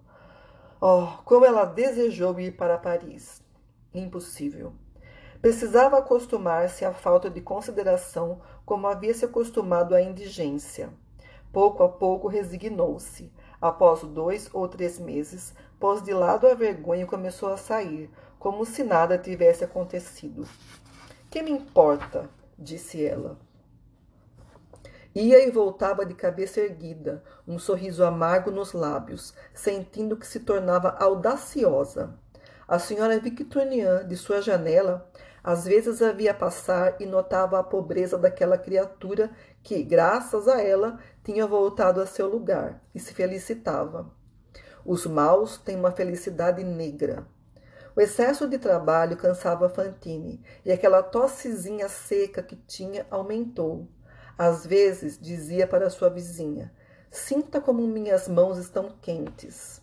Oh, 0.82 1.08
como 1.24 1.46
ela 1.46 1.64
desejou 1.64 2.38
ir 2.38 2.58
para 2.58 2.78
Paris! 2.78 3.42
Impossível. 3.94 4.74
Precisava 5.42 5.98
acostumar-se 5.98 6.84
à 6.84 6.92
falta 6.92 7.30
de 7.30 7.40
consideração, 7.40 8.42
como 8.66 8.88
havia 8.88 9.14
se 9.14 9.24
acostumado 9.24 9.96
à 9.96 10.02
indigência. 10.02 10.90
Pouco 11.54 11.82
a 11.82 11.88
pouco 11.88 12.28
resignou-se. 12.28 13.32
Após 13.62 14.02
dois 14.02 14.50
ou 14.54 14.68
três 14.68 15.00
meses, 15.00 15.56
pôs 15.80 16.02
de 16.02 16.14
lado 16.14 16.46
a 16.46 16.54
vergonha 16.54 17.04
e 17.04 17.08
começou 17.08 17.54
a 17.54 17.58
sair, 17.58 18.12
como 18.38 18.66
se 18.66 18.84
nada 18.84 19.18
tivesse 19.18 19.64
acontecido. 19.64 20.46
Que 21.30 21.42
me 21.42 21.52
importa? 21.52 22.30
disse 22.60 23.06
ela. 23.06 23.47
Ia 25.20 25.48
e 25.48 25.50
voltava 25.50 26.06
de 26.06 26.14
cabeça 26.14 26.60
erguida, 26.60 27.24
um 27.48 27.58
sorriso 27.58 28.04
amargo 28.04 28.52
nos 28.52 28.72
lábios, 28.74 29.34
sentindo 29.52 30.16
que 30.16 30.28
se 30.28 30.42
tornava 30.42 30.96
audaciosa. 31.00 32.14
A 32.68 32.78
senhora 32.78 33.20
Victorinian, 33.20 34.08
de 34.08 34.16
sua 34.16 34.44
janela, 34.44 35.10
às 35.44 35.66
vezes 35.66 36.04
a 36.04 36.12
via 36.12 36.36
passar 36.36 37.02
e 37.02 37.08
notava 37.08 37.58
a 37.58 37.64
pobreza 37.64 38.16
daquela 38.16 38.60
criatura 38.60 39.32
que, 39.64 39.82
graças 39.82 40.48
a 40.48 40.62
ela, 40.62 41.00
tinha 41.24 41.48
voltado 41.48 42.00
a 42.00 42.06
seu 42.06 42.30
lugar 42.30 42.80
e 42.94 43.00
se 43.00 43.12
felicitava. 43.12 44.12
Os 44.86 45.08
maus 45.08 45.58
têm 45.58 45.78
uma 45.78 45.92
felicidade 45.92 46.64
negra. 46.64 47.26
O 47.96 48.02
excesso 48.02 48.48
de 48.48 48.60
trabalho 48.60 49.18
cansava 49.18 49.68
Fantine 49.68 50.44
e 50.64 50.72
aquela 50.72 51.02
tossezinha 51.02 51.90
seca 51.90 52.44
que 52.44 52.56
tinha 52.56 53.08
aumentou. 53.10 53.88
Às 54.38 54.68
vezes 54.68 55.18
dizia 55.20 55.66
para 55.66 55.90
sua 55.90 56.10
vizinha: 56.10 56.72
Sinta 57.10 57.60
como 57.60 57.88
minhas 57.88 58.28
mãos 58.28 58.58
estão 58.58 58.92
quentes. 59.02 59.82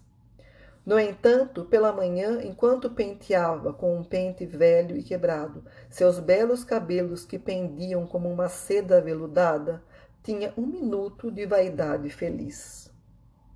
No 0.86 0.98
entanto, 0.98 1.64
pela 1.64 1.92
manhã, 1.92 2.42
enquanto 2.42 2.90
penteava 2.90 3.72
com 3.72 3.96
um 3.96 4.04
pente 4.04 4.44
velho 4.44 4.96
e 4.96 5.02
quebrado 5.02 5.64
seus 5.88 6.18
belos 6.18 6.62
cabelos 6.62 7.24
que 7.24 7.38
pendiam 7.38 8.06
como 8.06 8.30
uma 8.30 8.48
seda 8.48 8.98
aveludada, 8.98 9.82
tinha 10.22 10.52
um 10.56 10.66
minuto 10.66 11.32
de 11.32 11.46
vaidade 11.46 12.10
feliz. 12.10 12.93